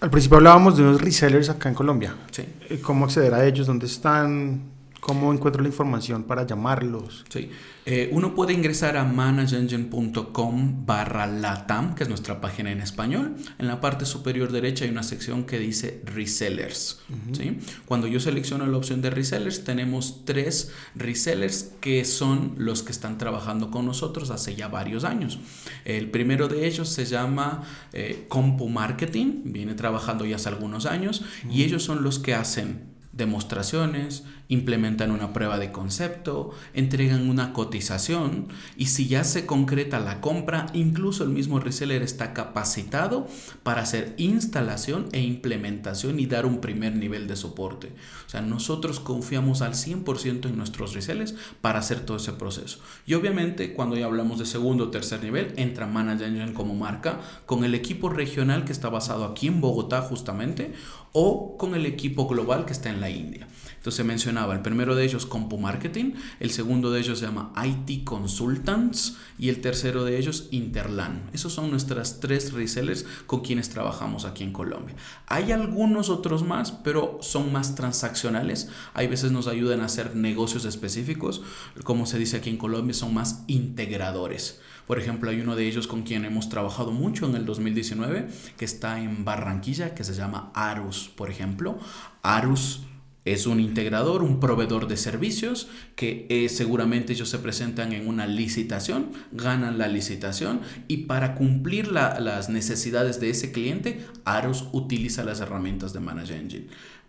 Al 0.01 0.09
principio 0.09 0.37
hablábamos 0.37 0.75
de 0.75 0.83
unos 0.83 0.99
resellers 0.99 1.49
acá 1.49 1.69
en 1.69 1.75
Colombia. 1.75 2.15
Sí. 2.31 2.43
Eh, 2.69 2.79
¿Cómo 2.81 3.05
acceder 3.05 3.33
a 3.33 3.45
ellos? 3.45 3.67
¿Dónde 3.67 3.85
están? 3.85 4.74
¿Cómo 5.05 5.31
encuentro 5.31 5.61
la 5.61 5.67
información 5.67 6.23
para 6.23 6.47
llamarlos? 6.47 7.25
Sí. 7.29 7.51
Eh, 7.85 8.09
uno 8.11 8.33
puede 8.33 8.53
ingresar 8.53 8.97
a 8.97 9.03
manageengine.com 9.03 10.83
barra 10.87 11.27
latam, 11.27 11.93
que 11.93 12.01
es 12.01 12.09
nuestra 12.09 12.41
página 12.41 12.71
en 12.71 12.81
español. 12.81 13.35
En 13.59 13.67
la 13.67 13.79
parte 13.81 14.07
superior 14.07 14.51
derecha 14.51 14.83
hay 14.83 14.89
una 14.89 15.03
sección 15.03 15.43
que 15.43 15.59
dice 15.59 16.01
resellers. 16.05 17.01
¿sí? 17.33 17.59
Cuando 17.85 18.07
yo 18.07 18.19
selecciono 18.19 18.65
la 18.65 18.77
opción 18.77 19.03
de 19.03 19.11
resellers, 19.11 19.63
tenemos 19.63 20.25
tres 20.25 20.71
resellers 20.95 21.75
que 21.81 22.03
son 22.03 22.55
los 22.57 22.81
que 22.81 22.91
están 22.91 23.19
trabajando 23.19 23.69
con 23.69 23.85
nosotros 23.85 24.31
hace 24.31 24.55
ya 24.55 24.69
varios 24.69 25.03
años. 25.03 25.37
El 25.83 26.09
primero 26.09 26.47
de 26.47 26.65
ellos 26.65 26.89
se 26.89 27.05
llama 27.05 27.61
eh, 27.93 28.25
Compu 28.27 28.69
Marketing, 28.69 29.43
viene 29.43 29.75
trabajando 29.75 30.25
ya 30.25 30.37
hace 30.37 30.49
algunos 30.49 30.87
años, 30.87 31.23
y 31.47 31.61
ellos 31.61 31.83
son 31.83 32.01
los 32.01 32.17
que 32.17 32.33
hacen 32.33 32.94
demostraciones, 33.15 34.23
implementan 34.49 35.11
una 35.11 35.33
prueba 35.33 35.57
de 35.57 35.71
concepto, 35.71 36.51
entregan 36.73 37.29
una 37.29 37.53
cotización 37.53 38.47
y 38.77 38.87
si 38.87 39.07
ya 39.07 39.23
se 39.23 39.45
concreta 39.45 39.99
la 39.99 40.21
compra, 40.21 40.67
incluso 40.73 41.23
el 41.23 41.29
mismo 41.29 41.59
reseller 41.59 42.03
está 42.03 42.33
capacitado 42.33 43.27
para 43.63 43.81
hacer 43.81 44.13
instalación 44.17 45.07
e 45.13 45.21
implementación 45.21 46.19
y 46.19 46.25
dar 46.25 46.45
un 46.45 46.59
primer 46.59 46.95
nivel 46.95 47.27
de 47.27 47.35
soporte. 47.35 47.93
O 48.27 48.29
sea, 48.29 48.41
nosotros 48.41 48.99
confiamos 48.99 49.61
al 49.61 49.73
100% 49.73 50.47
en 50.47 50.57
nuestros 50.57 50.93
resellers 50.93 51.35
para 51.61 51.79
hacer 51.79 52.01
todo 52.01 52.17
ese 52.17 52.33
proceso. 52.33 52.79
Y 53.07 53.13
obviamente 53.13 53.73
cuando 53.73 53.95
ya 53.95 54.05
hablamos 54.05 54.39
de 54.39 54.45
segundo 54.45 54.85
o 54.85 54.89
tercer 54.89 55.23
nivel, 55.23 55.53
entra 55.55 55.87
Manage 55.87 56.25
Engine 56.25 56.53
como 56.53 56.75
marca 56.75 57.21
con 57.45 57.63
el 57.63 57.73
equipo 57.73 58.09
regional 58.09 58.65
que 58.65 58.73
está 58.73 58.89
basado 58.89 59.23
aquí 59.23 59.47
en 59.47 59.61
Bogotá 59.61 60.01
justamente 60.01 60.73
o 61.17 61.55
con 61.57 61.75
el 61.75 61.85
equipo 61.85 62.27
global 62.27 62.65
que 62.65 62.73
está 62.73 62.89
en 62.89 62.99
la 62.99 63.09
India. 63.09 63.47
Entonces 63.85 64.03
mencionaba, 64.03 64.55
el 64.55 64.63
primero 64.63 64.95
de 64.95 65.05
ellos 65.05 65.27
Compu 65.27 65.59
Marketing, 65.59 66.13
el 66.39 66.49
segundo 66.49 66.89
de 66.89 67.01
ellos 67.01 67.19
se 67.19 67.27
llama 67.27 67.53
IT 67.63 68.03
Consultants 68.03 69.17
y 69.37 69.49
el 69.49 69.61
tercero 69.61 70.03
de 70.03 70.17
ellos 70.17 70.47
Interlan. 70.49 71.29
Esos 71.33 71.53
son 71.53 71.69
nuestras 71.69 72.19
tres 72.19 72.51
resellers 72.53 73.05
con 73.27 73.41
quienes 73.41 73.69
trabajamos 73.69 74.25
aquí 74.25 74.43
en 74.43 74.53
Colombia. 74.53 74.95
Hay 75.27 75.51
algunos 75.51 76.09
otros 76.09 76.41
más, 76.41 76.71
pero 76.71 77.19
son 77.21 77.53
más 77.53 77.75
transaccionales. 77.75 78.69
Hay 78.95 79.05
veces 79.05 79.31
nos 79.31 79.45
ayudan 79.45 79.81
a 79.81 79.85
hacer 79.85 80.15
negocios 80.15 80.65
específicos. 80.65 81.43
Como 81.83 82.07
se 82.07 82.17
dice 82.17 82.37
aquí 82.37 82.49
en 82.49 82.57
Colombia, 82.57 82.95
son 82.95 83.13
más 83.13 83.43
integradores. 83.45 84.61
Por 84.87 84.97
ejemplo, 84.97 85.29
hay 85.29 85.41
uno 85.41 85.55
de 85.55 85.67
ellos 85.67 85.85
con 85.85 86.01
quien 86.01 86.25
hemos 86.25 86.49
trabajado 86.49 86.91
mucho 86.91 87.27
en 87.27 87.35
el 87.35 87.45
2019, 87.45 88.29
que 88.57 88.65
está 88.65 88.99
en 88.99 89.25
Barranquilla, 89.25 89.93
que 89.93 90.03
se 90.03 90.15
llama 90.15 90.51
Arus, 90.55 91.11
por 91.15 91.29
ejemplo. 91.29 91.77
Arus 92.23 92.81
Es 93.25 93.47
un 93.47 93.59
integrador, 93.59 94.21
un 94.23 94.39
proveedor 94.39 94.87
de 94.87 94.97
servicios 94.97 95.67
que 95.95 96.27
eh, 96.29 96.47
seguramente 96.47 97.13
ellos 97.13 97.29
se 97.29 97.39
presentan 97.39 97.91
en 97.91 98.07
una 98.07 98.27
licitación, 98.27 99.11
ganan 99.31 99.77
la 99.77 99.87
licitación 99.87 100.61
y 100.87 100.97
para 100.97 101.35
cumplir 101.35 101.91
las 101.91 102.49
necesidades 102.49 103.19
de 103.19 103.31
ese 103.31 103.51
cliente, 103.51 104.05
Aros 104.25 104.69
utiliza 104.71 105.23
las 105.23 105.39
herramientas 105.39 105.91
de 105.91 105.99
Manage 105.99 106.37
Engine 106.37 106.67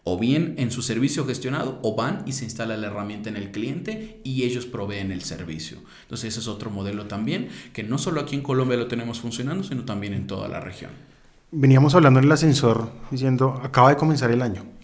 o 0.09 0.17
bien 0.17 0.55
en 0.57 0.71
su 0.71 0.83
servicio 0.83 1.27
gestionado 1.27 1.81
o 1.83 1.97
van 1.97 2.23
y 2.27 2.33
se 2.33 2.45
instala 2.45 2.77
la 2.77 2.87
herramienta 2.87 3.29
en 3.29 3.37
el 3.37 3.51
cliente 3.51 4.21
y 4.23 4.45
ellos 4.45 4.65
proveen 4.65 5.11
el 5.11 5.23
servicio. 5.23 5.79
Entonces 6.03 6.29
ese 6.29 6.41
es 6.41 6.47
otro 6.47 6.71
modelo 6.71 7.07
también 7.07 7.49
que 7.73 7.83
no 7.83 7.99
solo 7.99 8.21
aquí 8.21 8.37
en 8.37 8.43
Colombia 8.43 8.77
lo 8.77 8.87
tenemos 8.87 9.19
funcionando, 9.19 9.65
sino 9.65 9.85
también 9.85 10.15
en 10.15 10.29
toda 10.29 10.47
la 10.47 10.61
región. 10.61 10.93
Veníamos 11.51 11.97
hablando 11.97 12.21
en 12.21 12.27
el 12.27 12.33
ascensor 12.33 12.93
diciendo, 13.11 13.61
acaba 13.65 13.91
de 13.91 13.97
comenzar 13.97 14.31
el 14.31 14.43
año. 14.43 14.76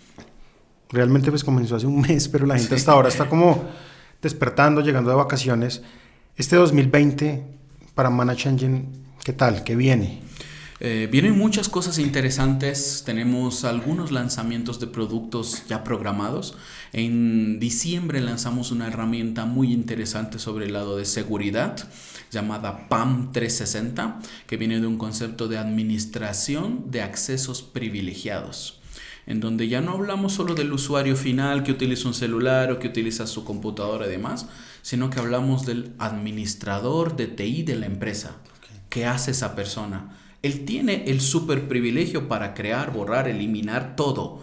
Realmente 0.93 1.31
pues 1.31 1.43
comenzó 1.43 1.77
hace 1.77 1.87
un 1.87 2.01
mes, 2.03 2.29
pero 2.29 2.47
la 2.47 2.59
gente 2.59 2.75
hasta 2.75 2.93
ahora 2.93 3.09
está 3.09 3.29
como 3.29 3.65
despertando, 4.21 4.83
llegando 4.83 5.11
de 5.11 5.17
vacaciones. 5.17 5.83
Este 6.37 6.57
2020 6.57 7.45
para 7.95 8.11
Manage 8.11 8.49
Engine, 8.49 8.85
¿qué 9.25 9.33
tal? 9.33 9.65
¿Qué 9.65 9.75
viene? 9.75 10.21
Eh, 10.81 11.09
vienen 11.11 11.39
muchas 11.39 11.69
cosas 11.69 11.99
interesantes, 11.99 13.05
tenemos 13.07 13.65
algunos 13.65 14.11
lanzamientos 14.11 14.81
de 14.81 14.89
productos 14.89 15.63
ya 15.69 15.85
programados. 15.85 16.57
En 16.93 17.61
diciembre 17.61 18.21
lanzamos 18.21 18.73
una 18.73 18.89
herramienta 18.89 19.45
muy 19.45 19.73
interesante 19.73 20.41
sobre 20.41 20.67
el 20.67 20.73
lado 20.73 20.97
de 20.97 21.05
seguridad 21.05 21.77
llamada 22.33 22.89
PAM 22.89 23.31
360, 23.33 24.19
que 24.47 24.57
viene 24.57 24.81
de 24.81 24.87
un 24.89 24.99
concepto 24.99 25.47
de 25.47 25.59
administración 25.59 26.91
de 26.91 27.03
accesos 27.03 27.63
privilegiados 27.63 28.82
en 29.27 29.41
donde 29.41 29.69
ya 29.69 29.81
no 29.81 29.93
hablamos 29.93 30.33
solo 30.33 30.55
del 30.55 30.73
usuario 30.73 31.17
final 31.17 31.63
que 31.63 31.73
utiliza 31.73 32.09
un 32.09 32.15
celular 32.15 32.73
o 32.73 32.79
que 32.79 32.89
utiliza 32.89 33.27
su 33.27 33.45
computadora 33.45 34.07
y 34.07 34.11
demás, 34.11 34.49
sino 34.83 35.11
que 35.11 35.21
hablamos 35.21 35.65
del 35.67 35.93
administrador 35.99 37.17
de 37.17 37.29
TI 37.29 37.63
de 37.63 37.77
la 37.77 37.87
empresa. 37.87 38.37
¿Qué 38.89 39.07
hace 39.07 39.31
esa 39.31 39.55
persona? 39.55 40.17
Él 40.43 40.65
tiene 40.65 41.05
el 41.07 41.21
super 41.21 41.69
privilegio 41.69 42.29
para 42.29 42.53
crear, 42.53 42.93
borrar, 42.93 43.29
eliminar 43.29 43.95
todo 43.97 44.43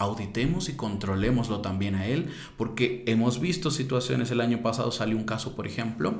auditemos 0.00 0.70
y 0.70 0.72
controlémoslo 0.72 1.60
también 1.60 1.94
a 1.94 2.06
él, 2.06 2.30
porque 2.56 3.04
hemos 3.06 3.38
visto 3.38 3.70
situaciones, 3.70 4.30
el 4.30 4.40
año 4.40 4.62
pasado 4.62 4.90
salió 4.92 5.16
un 5.16 5.24
caso, 5.24 5.54
por 5.54 5.66
ejemplo, 5.66 6.14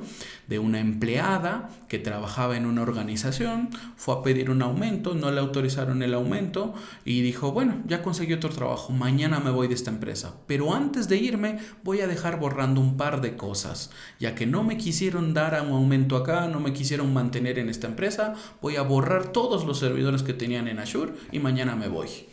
de 0.47 0.59
una 0.59 0.79
empleada 0.79 1.69
que 1.89 1.97
trabajaba 1.97 2.55
en 2.55 2.67
una 2.67 2.83
organización, 2.83 3.69
fue 3.97 4.15
a 4.15 4.21
pedir 4.21 4.51
un 4.51 4.61
aumento, 4.61 5.15
no 5.15 5.31
le 5.31 5.39
autorizaron 5.39 6.03
el 6.03 6.13
aumento 6.13 6.75
y 7.05 7.21
dijo, 7.21 7.51
bueno, 7.51 7.81
ya 7.87 8.03
conseguí 8.03 8.33
otro 8.33 8.51
trabajo, 8.51 8.93
mañana 8.93 9.39
me 9.39 9.49
voy 9.49 9.67
de 9.67 9.73
esta 9.73 9.89
empresa, 9.89 10.35
pero 10.45 10.75
antes 10.75 11.09
de 11.09 11.17
irme 11.17 11.57
voy 11.83 12.01
a 12.01 12.07
dejar 12.07 12.39
borrando 12.39 12.79
un 12.79 12.97
par 12.97 13.19
de 13.19 13.35
cosas, 13.35 13.89
ya 14.19 14.35
que 14.35 14.45
no 14.45 14.63
me 14.63 14.77
quisieron 14.77 15.33
dar 15.33 15.59
un 15.65 15.71
aumento 15.71 16.17
acá, 16.17 16.47
no 16.47 16.59
me 16.59 16.71
quisieron 16.71 17.11
mantener 17.13 17.57
en 17.57 17.67
esta 17.67 17.87
empresa, 17.87 18.35
voy 18.61 18.75
a 18.75 18.83
borrar 18.83 19.31
todos 19.31 19.65
los 19.65 19.79
servidores 19.79 20.21
que 20.21 20.33
tenían 20.33 20.67
en 20.67 20.77
Azure 20.77 21.13
y 21.31 21.39
mañana 21.39 21.75
me 21.75 21.87
voy. 21.87 22.30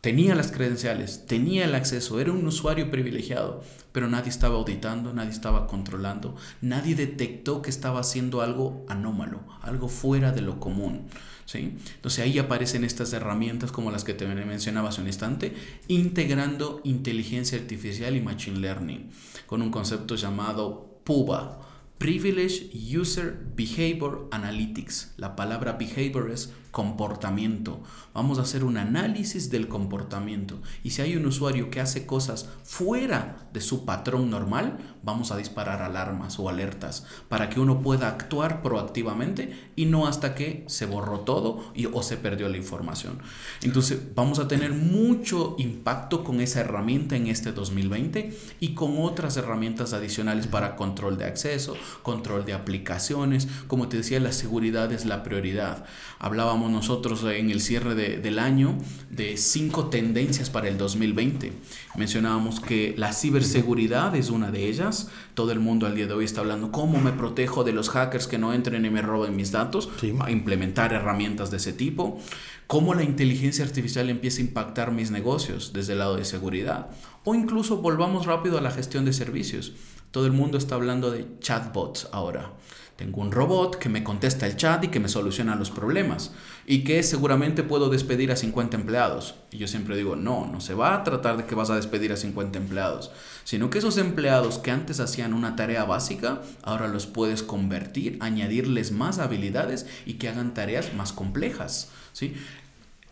Tenía 0.00 0.36
las 0.36 0.52
credenciales, 0.52 1.26
tenía 1.26 1.64
el 1.64 1.74
acceso, 1.74 2.20
era 2.20 2.30
un 2.30 2.46
usuario 2.46 2.88
privilegiado, 2.88 3.64
pero 3.90 4.06
nadie 4.06 4.30
estaba 4.30 4.54
auditando, 4.54 5.12
nadie 5.12 5.30
estaba 5.30 5.66
controlando, 5.66 6.36
nadie 6.60 6.94
detectó 6.94 7.62
que 7.62 7.70
estaba 7.70 7.98
haciendo 7.98 8.40
algo 8.40 8.86
anómalo, 8.88 9.40
algo 9.60 9.88
fuera 9.88 10.30
de 10.30 10.42
lo 10.42 10.60
común. 10.60 11.08
¿sí? 11.46 11.76
Entonces 11.96 12.24
ahí 12.24 12.38
aparecen 12.38 12.84
estas 12.84 13.12
herramientas 13.12 13.72
como 13.72 13.90
las 13.90 14.04
que 14.04 14.14
te 14.14 14.24
mencionaba 14.28 14.90
hace 14.90 15.00
un 15.00 15.08
instante, 15.08 15.54
integrando 15.88 16.80
inteligencia 16.84 17.58
artificial 17.58 18.14
y 18.14 18.20
machine 18.20 18.60
learning 18.60 19.10
con 19.46 19.62
un 19.62 19.72
concepto 19.72 20.14
llamado 20.14 21.00
PUBA. 21.02 21.64
Privilege 21.98 22.70
User 22.96 23.36
Behavior 23.56 24.28
Analytics. 24.30 25.14
La 25.16 25.34
palabra 25.34 25.72
behavior 25.72 26.30
es 26.30 26.52
comportamiento. 26.70 27.80
Vamos 28.14 28.38
a 28.38 28.42
hacer 28.42 28.64
un 28.64 28.76
análisis 28.76 29.50
del 29.50 29.68
comportamiento. 29.68 30.60
Y 30.82 30.90
si 30.90 31.02
hay 31.02 31.16
un 31.16 31.26
usuario 31.26 31.70
que 31.70 31.80
hace 31.80 32.06
cosas 32.06 32.48
fuera 32.64 33.48
de 33.52 33.60
su 33.60 33.84
patrón 33.84 34.30
normal, 34.30 34.78
vamos 35.02 35.30
a 35.30 35.36
disparar 35.36 35.82
alarmas 35.82 36.38
o 36.38 36.48
alertas 36.48 37.06
para 37.28 37.48
que 37.48 37.60
uno 37.60 37.80
pueda 37.80 38.08
actuar 38.08 38.62
proactivamente 38.62 39.70
y 39.76 39.86
no 39.86 40.06
hasta 40.06 40.34
que 40.34 40.64
se 40.66 40.86
borró 40.86 41.20
todo 41.20 41.72
y, 41.74 41.86
o 41.86 42.02
se 42.02 42.16
perdió 42.16 42.48
la 42.48 42.56
información. 42.56 43.18
Entonces 43.62 44.00
vamos 44.14 44.38
a 44.38 44.48
tener 44.48 44.72
mucho 44.72 45.54
impacto 45.58 46.24
con 46.24 46.40
esa 46.40 46.60
herramienta 46.60 47.16
en 47.16 47.28
este 47.28 47.52
2020 47.52 48.36
y 48.60 48.74
con 48.74 48.96
otras 48.98 49.36
herramientas 49.36 49.92
adicionales 49.92 50.46
para 50.46 50.76
control 50.76 51.16
de 51.16 51.24
acceso, 51.24 51.74
control 52.02 52.44
de 52.44 52.52
aplicaciones. 52.52 53.48
Como 53.66 53.88
te 53.88 53.98
decía, 53.98 54.20
la 54.20 54.32
seguridad 54.32 54.92
es 54.92 55.06
la 55.06 55.22
prioridad. 55.22 55.84
Hablábamos 56.18 56.57
nosotros 56.66 57.22
en 57.24 57.50
el 57.50 57.60
cierre 57.60 57.94
del 57.94 58.38
año 58.40 58.76
de 59.10 59.36
cinco 59.36 59.86
tendencias 59.86 60.50
para 60.50 60.68
el 60.68 60.76
2020. 60.76 61.52
Mencionábamos 61.96 62.58
que 62.60 62.94
la 62.96 63.12
ciberseguridad 63.12 64.16
es 64.16 64.30
una 64.30 64.50
de 64.50 64.66
ellas. 64.66 65.10
Todo 65.34 65.52
el 65.52 65.60
mundo 65.60 65.86
al 65.86 65.94
día 65.94 66.06
de 66.06 66.14
hoy 66.14 66.24
está 66.24 66.40
hablando 66.40 66.72
cómo 66.72 67.00
me 67.00 67.12
protejo 67.12 67.62
de 67.62 67.72
los 67.72 67.90
hackers 67.90 68.26
que 68.26 68.38
no 68.38 68.52
entren 68.52 68.84
y 68.84 68.90
me 68.90 69.02
roben 69.02 69.36
mis 69.36 69.52
datos. 69.52 69.88
A 70.20 70.30
implementar 70.30 70.92
herramientas 70.92 71.50
de 71.50 71.58
ese 71.58 71.72
tipo. 71.72 72.18
Cómo 72.66 72.94
la 72.94 73.04
inteligencia 73.04 73.64
artificial 73.64 74.10
empieza 74.10 74.38
a 74.38 74.44
impactar 74.44 74.90
mis 74.90 75.10
negocios 75.10 75.72
desde 75.72 75.92
el 75.92 76.00
lado 76.00 76.16
de 76.16 76.24
seguridad. 76.24 76.88
O 77.24 77.34
incluso 77.34 77.76
volvamos 77.78 78.26
rápido 78.26 78.58
a 78.58 78.60
la 78.60 78.70
gestión 78.70 79.04
de 79.04 79.12
servicios. 79.12 79.72
Todo 80.10 80.26
el 80.26 80.32
mundo 80.32 80.56
está 80.58 80.74
hablando 80.74 81.10
de 81.10 81.26
chatbots 81.40 82.08
ahora. 82.12 82.52
Tengo 82.98 83.20
un 83.20 83.30
robot 83.30 83.76
que 83.78 83.88
me 83.88 84.02
contesta 84.02 84.44
el 84.44 84.56
chat 84.56 84.82
y 84.82 84.88
que 84.88 84.98
me 84.98 85.08
soluciona 85.08 85.54
los 85.54 85.70
problemas 85.70 86.32
y 86.66 86.82
que 86.82 87.04
seguramente 87.04 87.62
puedo 87.62 87.90
despedir 87.90 88.32
a 88.32 88.36
50 88.36 88.76
empleados. 88.76 89.36
Y 89.52 89.58
yo 89.58 89.68
siempre 89.68 89.96
digo, 89.96 90.16
no, 90.16 90.50
no 90.50 90.60
se 90.60 90.74
va 90.74 90.96
a 90.96 91.04
tratar 91.04 91.36
de 91.36 91.44
que 91.44 91.54
vas 91.54 91.70
a 91.70 91.76
despedir 91.76 92.10
a 92.10 92.16
50 92.16 92.58
empleados, 92.58 93.12
sino 93.44 93.70
que 93.70 93.78
esos 93.78 93.98
empleados 93.98 94.58
que 94.58 94.72
antes 94.72 94.98
hacían 94.98 95.32
una 95.32 95.54
tarea 95.54 95.84
básica, 95.84 96.42
ahora 96.64 96.88
los 96.88 97.06
puedes 97.06 97.44
convertir, 97.44 98.18
añadirles 98.18 98.90
más 98.90 99.20
habilidades 99.20 99.86
y 100.04 100.14
que 100.14 100.28
hagan 100.28 100.52
tareas 100.52 100.92
más 100.92 101.12
complejas. 101.12 101.90
¿sí? 102.12 102.34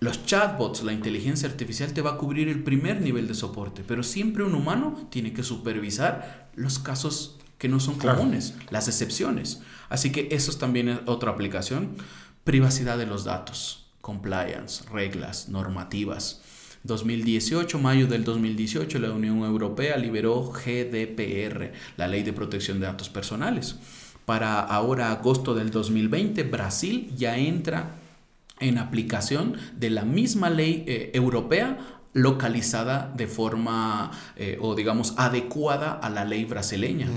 Los 0.01 0.27
chatbots, 0.27 0.83
la 0.83 0.94
inteligencia 0.94 1.49
artificial 1.49 1.92
te 1.92 2.03
va 2.03 2.14
a 2.14 2.16
cubrir 2.16 2.49
el 2.49 2.64
primer 2.64 3.01
nivel 3.01 3.29
de 3.29 3.35
soporte, 3.35 3.85
pero 3.87 4.03
siempre 4.03 4.42
un 4.42 4.57
humano 4.57 5.07
tiene 5.11 5.33
que 5.33 5.44
supervisar 5.44 6.49
los 6.57 6.81
casos 6.81 7.38
que 7.59 7.69
no 7.69 7.81
son 7.81 7.99
comunes, 7.99 8.55
las 8.71 8.88
excepciones. 8.88 9.62
Así 9.88 10.12
que 10.12 10.29
eso 10.31 10.51
es 10.51 10.59
también 10.59 11.01
otra 11.07 11.31
aplicación. 11.31 11.97
Privacidad 12.45 12.99
de 12.99 13.07
los 13.07 13.25
datos, 13.25 13.87
compliance, 14.01 14.85
reglas, 14.90 15.49
normativas. 15.49 16.42
2018, 16.85 17.79
mayo 17.79 18.07
del 18.07 18.25
2018, 18.25 18.99
la 19.01 19.11
Unión 19.11 19.38
Europea 19.38 19.97
liberó 19.97 20.42
GDPR, 20.42 21.73
la 21.97 22.07
Ley 22.07 22.23
de 22.23 22.33
Protección 22.33 22.79
de 22.79 22.87
Datos 22.87 23.09
Personales. 23.09 23.77
Para 24.25 24.61
ahora, 24.61 25.11
agosto 25.11 25.55
del 25.55 25.71
2020, 25.71 26.45
Brasil 26.45 27.12
ya 27.16 27.37
entra 27.37 27.97
en 28.61 28.79
aplicación 28.79 29.57
de 29.77 29.90
la 29.90 30.05
misma 30.05 30.51
ley 30.51 30.85
eh, 30.87 31.11
europea 31.14 31.96
localizada 32.16 33.12
de 33.14 33.26
forma 33.26 34.11
eh, 34.37 34.57
o 34.61 34.74
digamos 34.74 35.12
adecuada 35.18 35.92
a 35.92 36.09
la 36.09 36.24
ley 36.24 36.46
brasileña. 36.46 37.09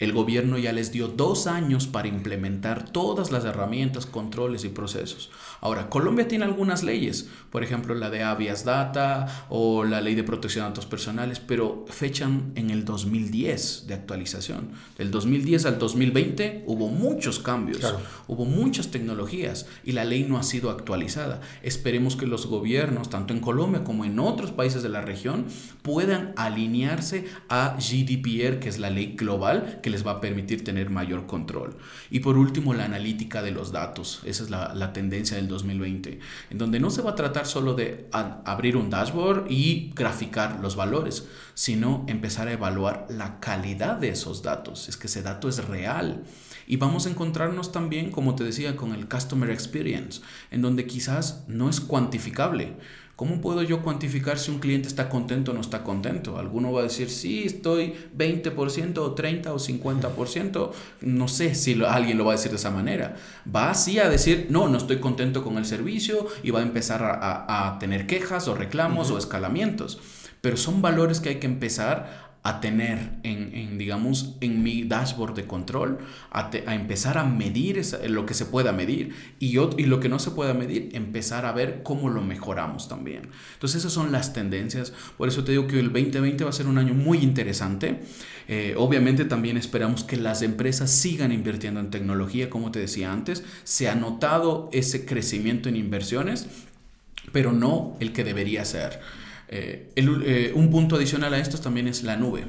El 0.00 0.12
gobierno 0.12 0.58
ya 0.58 0.72
les 0.72 0.90
dio 0.90 1.06
dos 1.06 1.46
años 1.46 1.86
para 1.86 2.08
implementar 2.08 2.90
todas 2.90 3.30
las 3.30 3.44
herramientas, 3.44 4.06
controles 4.06 4.64
y 4.64 4.68
procesos. 4.68 5.30
Ahora, 5.60 5.88
Colombia 5.88 6.26
tiene 6.26 6.44
algunas 6.44 6.82
leyes, 6.82 7.28
por 7.50 7.62
ejemplo 7.62 7.94
la 7.94 8.10
de 8.10 8.24
Avias 8.24 8.64
Data 8.64 9.46
o 9.48 9.84
la 9.84 10.00
ley 10.00 10.16
de 10.16 10.24
protección 10.24 10.64
de 10.64 10.70
datos 10.70 10.86
personales, 10.86 11.38
pero 11.38 11.84
fechan 11.88 12.50
en 12.56 12.70
el 12.70 12.84
2010 12.84 13.86
de 13.86 13.94
actualización. 13.94 14.72
Del 14.98 15.12
2010 15.12 15.66
al 15.66 15.78
2020 15.78 16.64
hubo 16.66 16.88
muchos 16.88 17.38
cambios, 17.38 17.94
hubo 18.26 18.44
muchas 18.44 18.88
tecnologías 18.88 19.66
y 19.84 19.92
la 19.92 20.04
ley 20.04 20.26
no 20.28 20.38
ha 20.38 20.42
sido 20.42 20.70
actualizada. 20.70 21.40
Esperemos 21.62 22.16
que 22.16 22.26
los 22.26 22.46
gobiernos, 22.46 23.10
tanto 23.10 23.32
en 23.32 23.38
Colombia 23.38 23.84
como 23.84 24.04
en 24.04 24.18
otros 24.18 24.50
países 24.50 24.82
de 24.82 24.88
la 24.88 25.02
región, 25.02 25.46
puedan 25.82 26.32
alinearse 26.36 27.26
a 27.48 27.76
GDPR, 27.78 28.58
que 28.58 28.68
es 28.68 28.80
la 28.80 28.90
ley 28.90 29.14
global 29.16 29.80
que 29.84 29.90
les 29.90 30.06
va 30.06 30.12
a 30.12 30.20
permitir 30.22 30.64
tener 30.64 30.88
mayor 30.88 31.26
control. 31.26 31.76
Y 32.10 32.20
por 32.20 32.38
último, 32.38 32.72
la 32.72 32.86
analítica 32.86 33.42
de 33.42 33.50
los 33.50 33.70
datos. 33.70 34.22
Esa 34.24 34.44
es 34.44 34.48
la, 34.48 34.92
tendencia 34.94 35.36
del 35.36 35.46
2020, 35.46 36.20
en 36.48 36.56
donde 36.56 36.80
no 36.80 36.88
se 36.88 37.02
va 37.02 37.10
a 37.10 37.14
tratar 37.14 37.44
solo 37.44 37.74
de 37.74 38.08
abrir 38.10 38.78
un 38.78 38.88
dashboard 38.88 39.50
y 39.50 39.92
graficar 39.94 40.60
los 40.62 40.74
valores, 40.74 41.28
sino 41.52 42.06
empezar 42.08 42.48
a 42.48 42.52
evaluar 42.52 43.06
la 43.10 43.40
calidad 43.40 43.96
de 43.96 44.08
esos 44.08 44.42
datos. 44.42 44.88
Es 44.88 44.96
que 44.96 45.06
ese 45.06 45.20
dato 45.20 45.50
es 45.50 45.62
real. 45.62 46.24
Y 46.66 46.78
vamos 46.78 47.04
a 47.04 47.10
encontrarnos 47.10 47.70
también, 47.70 48.10
como 48.10 48.36
te 48.36 48.44
decía, 48.44 48.76
con 48.76 48.94
el 48.94 49.06
Customer 49.06 49.50
Experience, 49.50 50.22
en 50.50 50.62
donde 50.62 50.86
quizás 50.86 51.44
no 51.46 51.68
es 51.68 51.82
cuantificable, 51.82 52.78
¿Cómo 53.16 53.40
puedo 53.40 53.62
yo 53.62 53.80
cuantificar 53.80 54.40
si 54.40 54.50
un 54.50 54.58
cliente 54.58 54.88
está 54.88 55.08
contento 55.08 55.52
o 55.52 55.54
no 55.54 55.60
está 55.60 55.84
contento? 55.84 56.36
Alguno 56.36 56.72
va 56.72 56.80
a 56.80 56.84
decir, 56.84 57.08
sí, 57.08 57.44
estoy 57.44 57.94
20% 58.16 58.98
o 58.98 59.12
30 59.12 59.52
o 59.52 59.58
50%. 59.58 60.70
No 61.02 61.28
sé 61.28 61.54
si 61.54 61.80
alguien 61.84 62.18
lo 62.18 62.24
va 62.24 62.32
a 62.32 62.36
decir 62.36 62.50
de 62.50 62.56
esa 62.56 62.72
manera. 62.72 63.14
Va 63.54 63.70
así 63.70 64.00
a 64.00 64.08
decir, 64.08 64.48
no, 64.50 64.68
no 64.68 64.78
estoy 64.78 64.98
contento 64.98 65.44
con 65.44 65.58
el 65.58 65.64
servicio 65.64 66.26
y 66.42 66.50
va 66.50 66.58
a 66.58 66.64
empezar 66.64 67.02
a, 67.04 67.76
tener 67.78 68.08
quejas 68.08 68.48
o 68.48 68.54
reclamos 68.56 69.12
o 69.12 69.18
escalamientos. 69.18 70.00
Pero 70.40 70.56
son 70.56 70.82
valores 70.82 71.20
que 71.20 71.28
hay 71.28 71.36
que 71.36 71.46
empezar 71.46 72.33
a 72.46 72.60
tener 72.60 72.98
en, 73.22 73.78
digamos, 73.78 74.36
en 74.42 74.62
mi 74.62 74.84
dashboard 74.84 75.34
de 75.34 75.46
control, 75.46 75.98
a, 76.30 76.50
empezar 76.74 77.16
a 77.16 77.24
medir 77.24 77.80
lo 78.08 78.26
que 78.26 78.34
se 78.34 78.44
pueda 78.44 78.70
medir 78.70 79.14
y, 79.40 79.58
y 79.58 79.86
lo 79.86 79.98
que 79.98 80.10
no 80.10 80.18
se 80.18 80.30
pueda 80.30 80.52
medir, 80.52 80.90
empezar 80.92 81.46
a 81.46 81.52
ver 81.52 81.82
cómo 81.82 82.10
lo 82.10 82.20
mejoramos 82.20 82.86
también. 82.86 83.30
Entonces 83.54 83.80
esas 83.80 83.94
son 83.94 84.12
las 84.12 84.34
tendencias. 84.34 84.92
Por 85.16 85.28
eso 85.28 85.42
te 85.42 85.52
digo 85.52 85.66
que 85.66 85.80
el 85.80 85.90
2020 85.90 86.44
va 86.44 86.50
a 86.50 86.52
ser 86.52 86.66
un 86.66 86.76
año 86.76 86.92
muy 86.92 87.18
interesante. 87.18 88.02
Eh, 88.46 88.74
obviamente 88.76 89.24
también 89.24 89.56
esperamos 89.56 90.04
que 90.04 90.18
las 90.18 90.42
empresas 90.42 90.90
sigan 90.90 91.32
invirtiendo 91.32 91.80
en 91.80 91.88
tecnología, 91.88 92.50
como 92.50 92.70
te 92.70 92.78
decía 92.78 93.10
antes. 93.10 93.42
Se 93.64 93.88
ha 93.88 93.94
notado 93.94 94.68
ese 94.70 95.06
crecimiento 95.06 95.70
en 95.70 95.76
inversiones, 95.76 96.46
pero 97.32 97.52
no 97.52 97.96
el 98.00 98.12
que 98.12 98.22
debería 98.22 98.66
ser. 98.66 99.00
Eh, 99.56 99.92
eh, 99.94 100.52
un 100.56 100.68
punto 100.68 100.96
adicional 100.96 101.32
a 101.32 101.38
esto 101.38 101.58
también 101.58 101.86
es 101.86 102.02
la 102.02 102.16
nube. 102.16 102.44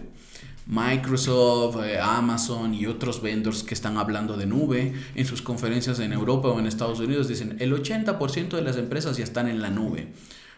Microsoft, 0.66 1.78
eh, 1.86 2.00
Amazon 2.02 2.74
y 2.74 2.88
otros 2.88 3.22
vendors 3.22 3.62
que 3.62 3.76
están 3.76 3.98
hablando 3.98 4.36
de 4.36 4.48
nube 4.48 4.92
en 5.14 5.26
sus 5.28 5.44
conferencias 5.44 6.00
en 6.00 6.14
Europa 6.14 6.48
o 6.48 6.60
en 6.60 6.66
Estados 6.66 7.00
Unidos 7.00 7.28
dicen 7.28 7.58
el 7.60 7.74
80% 7.74 8.56
de 8.56 8.64
las 8.64 8.78
empresas 8.78 9.18
ya 9.18 9.24
están 9.24 9.48
en 9.48 9.62
la 9.62 9.70
nube. 9.70 10.14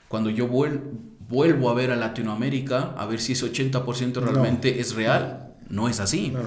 Cuando 0.07 0.29
yo 0.29 0.47
vuelvo 0.47 1.69
a 1.69 1.73
ver 1.73 1.91
a 1.91 1.97
Latinoamérica 1.97 2.95
a 2.97 3.05
ver 3.07 3.19
si 3.19 3.33
ese 3.33 3.51
80% 3.51 4.21
realmente 4.21 4.79
es 4.79 4.95
real, 4.95 5.53
no 5.67 5.89
es 5.89 5.99
así. 5.99 6.29
No, 6.29 6.43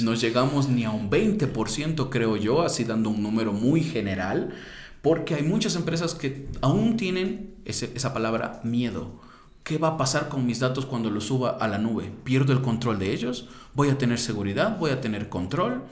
no 0.00 0.14
llegamos 0.14 0.68
ni 0.68 0.82
a 0.82 0.90
un 0.90 1.08
20%, 1.10 2.08
creo 2.10 2.36
yo, 2.36 2.62
así 2.62 2.82
dando 2.82 3.10
un 3.10 3.22
número 3.22 3.52
muy 3.52 3.82
general, 3.82 4.52
porque 5.00 5.36
hay 5.36 5.44
muchas 5.44 5.76
empresas 5.76 6.16
que 6.16 6.48
aún 6.60 6.96
tienen 6.96 7.54
esa 7.64 8.12
palabra 8.12 8.60
miedo 8.64 9.22
¿Qué 9.64 9.78
va 9.78 9.88
a 9.88 9.96
pasar 9.96 10.28
con 10.28 10.44
mis 10.44 10.60
datos 10.60 10.84
cuando 10.84 11.08
los 11.08 11.24
suba 11.24 11.56
a 11.58 11.66
la 11.68 11.78
nube? 11.78 12.12
¿Pierdo 12.22 12.52
el 12.52 12.60
control 12.60 12.98
de 12.98 13.14
ellos? 13.14 13.48
¿Voy 13.72 13.88
a 13.88 13.96
tener 13.96 14.18
seguridad? 14.18 14.78
¿Voy 14.78 14.90
a 14.90 15.00
tener 15.00 15.30
control? 15.30 15.84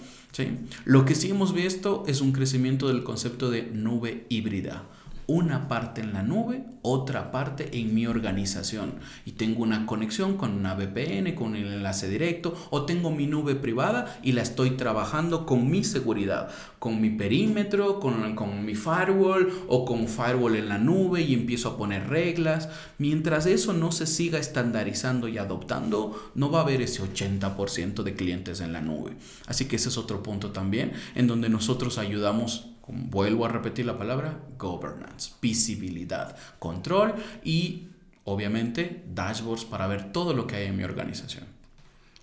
Lo 0.85 1.07
que 1.07 1.14
sí 1.14 1.31
hemos 1.31 1.55
visto 1.55 2.05
es 2.07 2.20
un 2.20 2.33
crecimiento 2.33 2.89
del 2.89 3.03
concepto 3.03 3.51
de 3.51 3.62
nube 3.62 4.27
híbrida 4.29 4.85
una 5.33 5.66
parte 5.66 6.03
en 6.03 6.12
la 6.12 6.22
nube, 6.22 6.62
otra 6.83 7.30
parte 7.30 7.78
en 7.78 7.95
mi 7.95 8.07
organización. 8.07 8.97
Y 9.24 9.33
tengo 9.33 9.62
una 9.62 9.87
conexión 9.87 10.37
con 10.37 10.53
una 10.53 10.74
VPN, 10.74 11.35
con 11.35 11.57
el 11.57 11.72
enlace 11.72 12.07
directo, 12.07 12.55
o 12.68 12.85
tengo 12.85 13.11
mi 13.11 13.26
nube 13.26 13.55
privada 13.55 14.20
y 14.22 14.33
la 14.33 14.43
estoy 14.43 14.72
trabajando 14.72 15.47
con 15.47 15.70
mi 15.70 15.85
seguridad, 15.85 16.51
con 16.78 17.01
mi 17.01 17.09
perímetro, 17.09 17.99
con, 17.99 18.66
mi 18.66 18.74
firewall 18.74 19.51
o 19.68 19.87
con 19.87 20.07
firewall 20.07 20.57
en 20.57 20.68
la 20.68 20.76
nube 20.76 21.22
y 21.22 21.33
empiezo 21.33 21.70
a 21.70 21.78
poner 21.78 22.11
reglas. 22.11 22.68
Mientras 22.99 23.47
eso 23.47 23.72
no 23.72 23.91
se 23.91 24.07
siga 24.07 24.39
estandarizando 24.39 25.28
y 25.28 25.39
adoptando, 25.39 26.33
no 26.35 26.51
va 26.51 26.59
a 26.59 26.62
haber 26.62 26.83
ese 26.83 27.03
80% 27.03 28.03
de 28.03 28.14
clientes 28.14 28.61
en 28.61 28.74
la 28.74 28.83
nube. 28.83 29.12
Así 29.47 29.64
que 29.64 29.76
ese 29.76 29.89
es 29.89 29.97
otro 29.97 30.22
punto 30.22 30.51
también 30.51 30.93
en 31.14 31.26
donde 31.26 31.49
nosotros 31.49 31.97
ayudamos 31.97 32.72
vuelvo 32.89 33.45
a 33.45 33.49
repetir 33.49 33.87
la 33.87 33.97
palabra, 33.97 34.39
governance, 34.59 35.33
visibilidad, 35.41 36.37
control 36.59 37.14
y 37.45 37.89
obviamente 38.24 39.05
dashboards 39.14 39.64
para 39.64 39.87
ver 39.87 40.12
todo 40.12 40.35
lo 40.35 40.47
que 40.47 40.57
hay 40.57 40.66
en 40.66 40.76
mi 40.76 40.85
organización. 40.85 41.45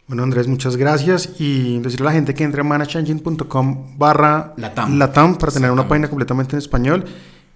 Bueno, 0.07 0.24
Andrés, 0.24 0.47
muchas 0.47 0.76
gracias. 0.76 1.36
Y 1.39 1.78
decirle 1.80 2.07
a 2.07 2.10
la 2.10 2.14
gente 2.14 2.34
que 2.34 2.43
entre 2.43 2.62
a 2.62 2.64
manageengine.com 2.64 3.97
barra 3.97 4.53
Latam. 4.57 5.38
para 5.38 5.51
tener 5.51 5.70
una 5.70 5.88
página 5.88 6.10
completamente 6.10 6.55
en 6.55 6.57
español 6.57 7.05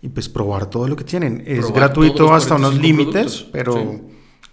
y 0.04 0.10
pues 0.10 0.30
probar 0.30 0.68
todo 0.68 0.88
lo 0.88 0.95
que 0.95 1.04
tienen. 1.04 1.43
Es 1.47 1.72
gratuito 1.72 2.32
hasta 2.34 2.56
unos 2.56 2.76
límites, 2.76 3.47
pero 3.51 4.01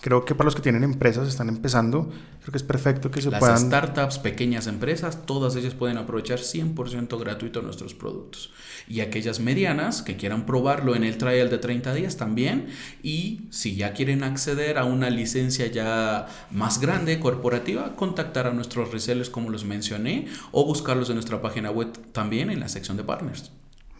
creo 0.00 0.24
que 0.24 0.34
para 0.34 0.46
los 0.46 0.54
que 0.54 0.62
tienen 0.62 0.82
empresas, 0.82 1.28
están 1.28 1.48
empezando, 1.48 2.10
creo 2.40 2.52
que 2.52 2.56
es 2.56 2.62
perfecto 2.62 3.10
que 3.10 3.20
se 3.20 3.30
Las 3.30 3.40
puedan... 3.40 3.58
startups, 3.58 4.18
pequeñas 4.18 4.66
empresas, 4.66 5.26
todas 5.26 5.56
ellas 5.56 5.74
pueden 5.74 5.98
aprovechar 5.98 6.38
100% 6.38 7.18
gratuito 7.18 7.62
nuestros 7.62 7.94
productos. 7.94 8.50
Y 8.88 9.00
aquellas 9.00 9.40
medianas 9.40 10.02
que 10.02 10.16
quieran 10.16 10.46
probarlo 10.46 10.96
en 10.96 11.04
el 11.04 11.18
trial 11.18 11.50
de 11.50 11.58
30 11.58 11.94
días 11.94 12.16
también. 12.16 12.68
Y 13.02 13.42
si 13.50 13.76
ya 13.76 13.92
quieren 13.92 14.24
acceder 14.24 14.78
a 14.78 14.84
una 14.84 15.10
licencia 15.10 15.66
ya 15.66 16.26
más 16.50 16.80
grande, 16.80 17.20
corporativa, 17.20 17.94
contactar 17.94 18.46
a 18.46 18.52
nuestros 18.52 18.90
resellers 18.90 19.30
como 19.30 19.50
los 19.50 19.64
mencioné 19.64 20.26
o 20.50 20.64
buscarlos 20.64 21.10
en 21.10 21.16
nuestra 21.16 21.42
página 21.42 21.70
web 21.70 21.92
también 22.12 22.50
en 22.50 22.60
la 22.60 22.68
sección 22.68 22.96
de 22.96 23.04
partners. 23.04 23.52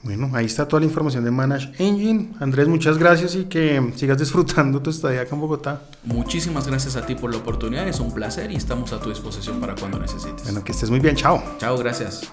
Bueno, 0.03 0.31
ahí 0.33 0.47
está 0.47 0.67
toda 0.67 0.81
la 0.81 0.87
información 0.87 1.25
de 1.25 1.31
Manage 1.31 1.73
Engine. 1.79 2.33
Andrés, 2.41 2.69
muchas 2.69 2.97
gracias 2.97 3.35
y 3.35 3.45
que 3.45 3.93
sigas 3.97 4.19
disfrutando 4.19 4.81
tu 4.81 4.91
estadía 4.91 5.23
acá 5.23 5.35
en 5.35 5.41
Bogotá. 5.43 5.83
Muchísimas 6.05 6.67
gracias 6.67 6.97
a 6.97 7.05
ti 7.05 7.15
por 7.15 7.31
la 7.31 7.37
oportunidad, 7.37 7.87
es 7.87 8.01
un 8.01 8.13
placer 8.13 8.51
y 8.51 8.57
estamos 8.57 8.93
a 8.93 9.01
tu 9.01 9.11
disposición 9.11 9.61
para 9.61 9.75
cuando 9.75 9.99
necesites. 9.99 10.45
Bueno, 10.45 10.65
que 10.65 10.73
estés 10.73 10.91
muy 10.91 11.01
bien, 11.01 11.17
chao. 11.17 11.43
Chao, 11.59 11.77
gracias. 11.77 12.33